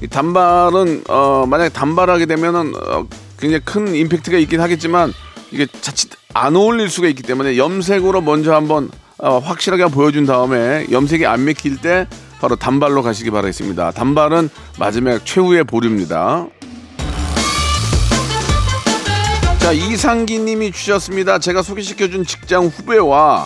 이 0.01 0.07
단발은 0.07 1.03
어, 1.09 1.45
만약에 1.47 1.69
단발하게 1.69 2.25
되면은 2.25 2.73
어, 2.75 3.05
굉장히 3.37 3.63
큰 3.65 3.93
임팩트가 3.95 4.37
있긴 4.37 4.61
하겠지만 4.61 5.13
이게 5.51 5.67
자칫 5.81 6.11
안 6.33 6.55
어울릴 6.55 6.89
수가 6.89 7.07
있기 7.09 7.23
때문에 7.23 7.57
염색으로 7.57 8.21
먼저 8.21 8.53
한번 8.53 8.89
어, 9.17 9.39
확실하게 9.39 9.87
보여준 9.87 10.25
다음에 10.25 10.85
염색이 10.91 11.25
안 11.25 11.43
맥힐 11.43 11.77
때 11.77 12.07
바로 12.39 12.55
단발로 12.55 13.03
가시기 13.03 13.31
바라겠습니다. 13.31 13.91
단발은 13.91 14.49
마지막 14.77 15.25
최후의 15.25 15.65
보류입니다. 15.65 16.47
자 19.59 19.71
이상기 19.73 20.39
님이 20.39 20.71
주셨습니다. 20.71 21.39
제가 21.39 21.61
소개시켜준 21.61 22.25
직장 22.25 22.67
후배와 22.67 23.45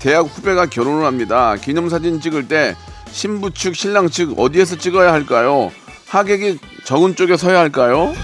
대학 0.00 0.26
후배가 0.26 0.66
결혼을 0.66 1.06
합니다. 1.06 1.54
기념사진 1.54 2.20
찍을 2.20 2.48
때 2.48 2.74
신부 3.12 3.52
측 3.52 3.76
신랑 3.76 4.10
측 4.10 4.36
어디에서 4.36 4.76
찍어야 4.76 5.12
할까요? 5.12 5.70
하객이 6.14 6.58
적은 6.84 7.16
쪽에 7.16 7.36
서야 7.36 7.58
할까요? 7.58 8.14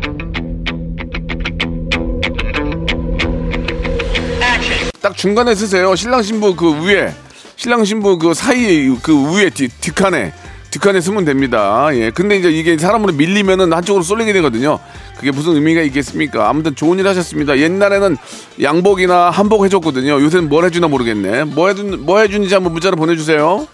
딱 5.00 5.16
중간에 5.16 5.56
쓰세요. 5.56 5.96
신랑 5.96 6.22
신부 6.22 6.54
그 6.54 6.84
위에 6.84 7.12
신랑 7.56 7.84
신부 7.84 8.16
그 8.16 8.32
사이에 8.32 8.94
그 9.02 9.34
위에 9.34 9.50
뒤, 9.50 9.68
뒷칸에 9.68 10.32
뒷칸에 10.70 11.00
쓰면 11.00 11.24
됩니다. 11.24 11.88
예. 11.94 12.10
근데 12.10 12.36
이제 12.36 12.48
이게 12.48 12.78
사람으로 12.78 13.12
밀리면은 13.14 13.72
한쪽으로 13.72 14.04
쏠리게 14.04 14.32
되거든요. 14.34 14.78
그게 15.16 15.32
무슨 15.32 15.56
의미가 15.56 15.82
있겠습니까? 15.82 16.48
아무튼 16.48 16.76
좋은 16.76 17.00
일 17.00 17.08
하셨습니다. 17.08 17.58
옛날에는 17.58 18.16
양복이나 18.62 19.30
한복 19.30 19.64
해줬거든요. 19.64 20.22
요새는 20.22 20.48
뭘 20.48 20.64
해주나 20.64 20.86
모르겠네. 20.86 21.42
뭐 21.42 21.66
해준 21.66 22.06
뭐 22.06 22.20
해주는지 22.20 22.54
한번 22.54 22.72
문자로 22.72 22.94
보내주세요. 22.94 23.66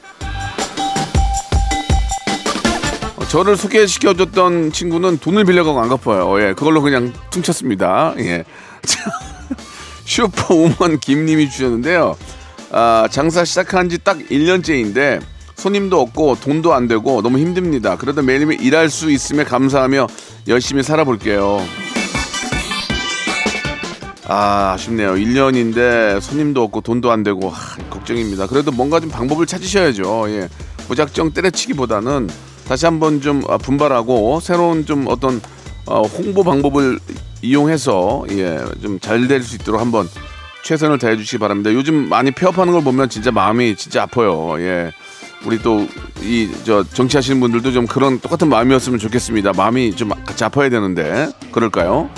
저를 3.28 3.56
소개시켜줬던 3.56 4.72
친구는 4.72 5.18
돈을 5.18 5.44
빌려가고 5.44 5.80
안 5.80 5.88
갚아요. 5.88 6.40
예, 6.40 6.54
그걸로 6.54 6.80
그냥 6.80 7.12
퉁쳤습니다. 7.30 8.14
예. 8.18 8.44
자, 8.82 9.10
슈퍼우먼 10.04 11.00
김님이 11.00 11.50
주셨는데요. 11.50 12.16
아, 12.70 13.08
장사 13.10 13.44
시작한 13.44 13.88
지 13.88 13.98
딱 13.98 14.18
1년째인데 14.18 15.20
손님도 15.56 16.00
없고 16.00 16.36
돈도 16.40 16.72
안 16.74 16.86
되고 16.86 17.20
너무 17.22 17.38
힘듭니다. 17.38 17.96
그래도 17.96 18.22
매일매일 18.22 18.60
일할 18.62 18.88
수 18.90 19.10
있음에 19.10 19.42
감사하며 19.44 20.06
열심히 20.48 20.82
살아볼게요. 20.82 21.60
아, 24.28 24.72
아쉽네요. 24.74 25.14
1년인데 25.14 26.20
손님도 26.20 26.62
없고 26.62 26.80
돈도 26.82 27.10
안 27.10 27.22
되고 27.22 27.48
하, 27.50 27.76
걱정입니다. 27.90 28.46
그래도 28.46 28.70
뭔가 28.72 29.00
좀 29.00 29.10
방법을 29.10 29.46
찾으셔야죠. 29.46 30.26
예. 30.28 30.48
무작정 30.88 31.32
때려치기보다는 31.32 32.28
다시 32.66 32.86
한번 32.86 33.20
좀 33.20 33.42
아, 33.48 33.56
분발하고 33.58 34.40
새로운 34.40 34.84
좀 34.86 35.06
어떤 35.08 35.40
어, 35.86 36.02
홍보 36.02 36.42
방법을 36.42 36.98
이용해서 37.42 38.24
예, 38.30 38.58
좀 38.82 38.98
잘 39.00 39.28
될 39.28 39.42
수 39.42 39.54
있도록 39.56 39.80
한번 39.80 40.08
최선을 40.64 40.98
다해 40.98 41.16
주시기 41.16 41.38
바랍니다. 41.38 41.72
요즘 41.72 42.08
많이 42.08 42.32
폐업하는 42.32 42.72
걸 42.72 42.82
보면 42.82 43.08
진짜 43.08 43.30
마음이 43.30 43.76
진짜 43.76 44.02
아파요. 44.02 44.56
예. 44.58 44.92
우리 45.44 45.58
또 45.62 45.86
이 46.22 46.48
저 46.64 46.82
정치하시는 46.82 47.38
분들도 47.40 47.70
좀 47.72 47.86
그런 47.86 48.18
똑같은 48.18 48.48
마음이었으면 48.48 48.98
좋겠습니다. 48.98 49.52
마음이 49.52 49.94
좀 49.94 50.08
같이 50.24 50.42
아파야 50.42 50.68
되는데 50.68 51.28
그럴까요? 51.52 52.10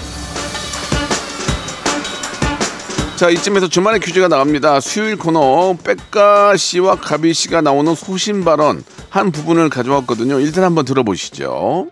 자 3.19 3.31
이쯤에서 3.31 3.67
주말의 3.69 3.99
퀴즈가 3.99 4.29
나갑니다. 4.29 4.79
수요일 4.79 5.17
코너 5.17 5.75
백가 5.83 6.57
씨와 6.57 6.95
가비 7.01 7.35
씨가 7.35 7.63
나오는 7.63 7.93
소신 7.97 8.45
발언 8.45 8.85
한 9.11 9.33
부분을 9.33 9.69
가져왔거든요. 9.71 10.39
일단 10.39 10.63
한번 10.63 10.85
들어보시죠. 10.85 11.89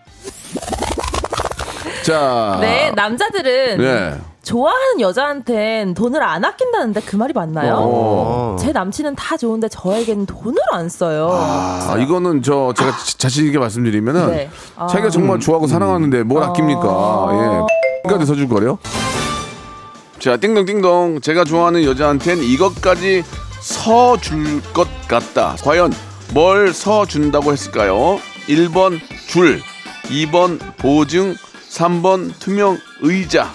자, 2.05 2.57
네, 2.61 2.91
남자들은 2.91 3.77
네. 3.77 4.17
좋아하는 4.41 5.01
여자한텐 5.01 5.93
돈을 5.95 6.23
안 6.23 6.45
아낀다는데 6.45 7.01
그 7.01 7.17
말이 7.17 7.33
맞나요? 7.33 7.75
어. 7.77 8.55
제 8.57 8.71
남친은 8.71 9.15
다 9.15 9.35
좋은데 9.35 9.67
저에게는 9.67 10.25
돈을 10.27 10.57
안 10.71 10.87
써요. 10.87 11.29
아, 11.33 11.97
이거는 11.99 12.41
저 12.41 12.73
제가 12.77 12.91
자- 12.91 13.17
자신 13.17 13.47
있게 13.47 13.57
말씀드리면은 13.57 14.27
네. 14.31 14.49
아. 14.77 14.87
자기가 14.87 15.09
정말 15.09 15.41
좋아하고 15.41 15.67
사랑하는데 15.67 16.23
뭘 16.23 16.41
아낍니까? 16.41 17.65
예. 18.05 18.09
까지 18.09 18.25
서줄 18.25 18.47
거래요? 18.47 18.79
자, 20.19 20.35
띵동띵동. 20.37 21.21
제가 21.21 21.43
좋아하는 21.45 21.83
여자한텐 21.83 22.39
이것까지 22.43 23.23
서 23.61 24.17
줄 24.17 24.61
것 24.73 24.87
같다. 25.07 25.55
과연 25.63 25.93
뭘 26.33 26.73
서 26.73 27.05
준다고 27.05 27.51
했을까요? 27.51 28.19
1번 28.47 28.99
줄, 29.27 29.61
2번 30.05 30.59
보증, 30.77 31.35
3번 31.69 32.31
투명 32.39 32.77
의자, 33.01 33.53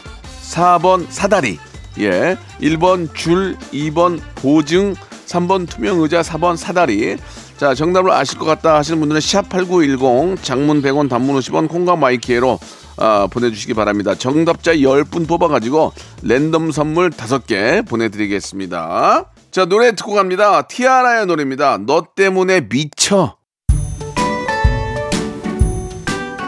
4번 0.50 1.06
사다리. 1.08 1.58
예. 1.98 2.36
1번 2.60 3.12
줄, 3.14 3.56
2번 3.72 4.20
보증, 4.36 4.94
3번 5.26 5.68
투명 5.68 6.00
의자, 6.00 6.20
4번 6.22 6.56
사다리. 6.56 7.16
자, 7.56 7.74
정답을 7.74 8.10
아실 8.10 8.38
것 8.38 8.44
같다 8.44 8.76
하시는 8.76 8.98
분들은 8.98 9.20
샵8910 9.20 10.42
장문 10.42 10.82
100원 10.82 11.08
단문 11.08 11.38
50원 11.38 11.68
콩과 11.68 11.96
마이키에로 11.96 12.58
아, 12.96 13.26
보내주시기 13.30 13.74
바랍니다. 13.74 14.14
정답자 14.14 14.74
10분 14.74 15.26
뽑아가지고 15.26 15.92
랜덤 16.22 16.72
선물 16.72 17.10
5개 17.10 17.86
보내드리겠습니다. 17.88 19.26
자, 19.50 19.64
노래 19.64 19.94
듣고 19.94 20.14
갑니다. 20.14 20.62
티아라의 20.62 21.26
노래입니다. 21.26 21.78
너 21.86 22.06
때문에 22.14 22.68
미쳐. 22.68 23.36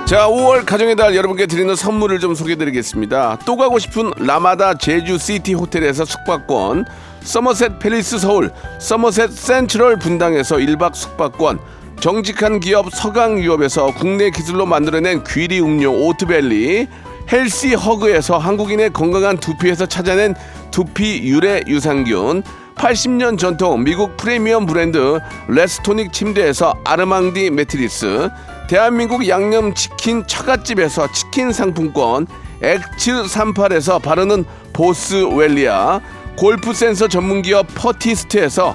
자, 0.07 0.29
5월 0.29 0.67
가정의 0.67 0.97
달 0.97 1.17
여러분께 1.17 1.47
드리는 1.47 1.75
선물을 1.75 2.19
좀 2.19 2.35
소개드리겠습니다. 2.35 3.39
또 3.47 3.57
가고 3.57 3.79
싶은 3.79 4.11
라마다 4.19 4.77
제주 4.77 5.17
시티 5.17 5.55
호텔에서 5.55 6.05
숙박권, 6.05 6.85
서머셋 7.23 7.79
팰리스 7.79 8.19
서울, 8.19 8.53
서머셋 8.81 9.33
센트럴 9.33 9.99
분당에서 9.99 10.57
1박 10.57 10.95
숙박권, 10.95 11.59
정직한 12.01 12.61
기업 12.61 12.93
서강유업에서 12.93 13.95
국내 13.95 14.31
기술로 14.31 14.67
만들어낸 14.67 15.25
귀리 15.25 15.61
음료 15.61 15.91
오트밸리, 15.91 16.87
헬시 17.33 17.75
허그에서 17.75 18.37
한국인의 18.37 18.93
건강한 18.93 19.39
두피에서 19.39 19.87
찾아낸 19.87 20.35
두피 20.71 21.23
유래 21.25 21.63
유산균, 21.67 22.43
80년 22.75 23.39
전통 23.39 23.83
미국 23.85 24.17
프리미엄 24.17 24.67
브랜드 24.67 25.19
레스토닉 25.49 26.13
침대에서 26.13 26.75
아르망디 26.85 27.51
매트리스, 27.51 28.29
대한민국 28.69 29.27
양념치킨 29.27 30.27
처갓집에서 30.27 31.13
치킨 31.13 31.53
상품권, 31.53 32.27
엑츠 32.61 33.23
38에서 33.23 34.03
바르는 34.03 34.45
보스웰리아, 34.73 36.01
골프 36.37 36.75
센서 36.75 37.09
전문기업 37.09 37.67
퍼티스트에서 37.75 38.75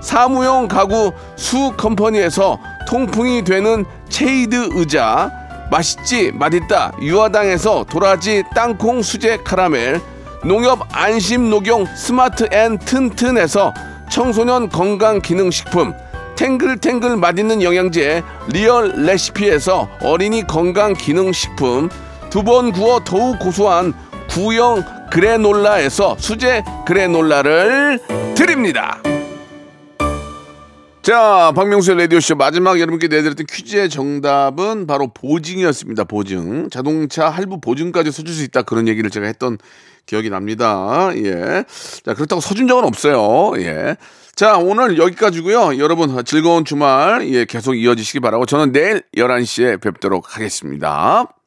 사무용 0.00 0.68
가구 0.68 1.12
수 1.36 1.72
컴퍼니에서 1.76 2.58
통풍이 2.86 3.44
되는 3.44 3.84
체이드 4.08 4.70
의자, 4.72 5.30
맛있지 5.70 6.32
맛있다 6.32 6.92
유화당에서 7.02 7.84
도라지 7.84 8.42
땅콩 8.54 9.02
수제 9.02 9.38
카라멜, 9.44 10.00
농협 10.44 10.80
안심 10.92 11.50
녹용 11.50 11.84
스마트 11.96 12.48
앤 12.52 12.78
튼튼에서 12.78 13.74
청소년 14.10 14.68
건강 14.68 15.20
기능 15.20 15.50
식품, 15.50 15.92
탱글탱글 16.36 17.16
맛있는 17.16 17.62
영양제 17.62 18.22
리얼 18.48 18.92
레시피에서 18.96 19.88
어린이 20.02 20.46
건강 20.46 20.94
기능 20.94 21.32
식품 21.32 21.90
두 22.30 22.42
번 22.42 22.70
구워 22.72 23.00
더욱 23.00 23.38
고소한 23.38 23.92
구형 24.30 24.84
그래놀라에서 25.10 26.16
수제 26.18 26.62
그래놀라를 26.86 27.98
드립니다. 28.36 28.98
자, 31.08 31.52
박명수의 31.56 31.96
라디오쇼 32.00 32.34
마지막 32.34 32.78
여러분께 32.78 33.08
내드렸던 33.08 33.46
퀴즈의 33.46 33.88
정답은 33.88 34.86
바로 34.86 35.08
보증이었습니다. 35.08 36.04
보증. 36.04 36.68
자동차 36.68 37.30
할부 37.30 37.62
보증까지 37.62 38.12
서줄 38.12 38.34
수 38.34 38.44
있다. 38.44 38.60
그런 38.60 38.86
얘기를 38.88 39.08
제가 39.08 39.24
했던 39.24 39.56
기억이 40.04 40.28
납니다. 40.28 41.10
예. 41.14 41.64
자, 42.04 42.12
그렇다고 42.12 42.42
서준 42.42 42.68
적은 42.68 42.84
없어요. 42.84 43.54
예. 43.56 43.96
자, 44.34 44.58
오늘 44.58 44.98
여기까지고요 44.98 45.78
여러분 45.78 46.22
즐거운 46.26 46.66
주말, 46.66 47.26
예, 47.32 47.46
계속 47.46 47.74
이어지시기 47.74 48.20
바라고 48.20 48.44
저는 48.44 48.72
내일 48.72 49.00
11시에 49.16 49.80
뵙도록 49.80 50.36
하겠습니다. 50.36 51.32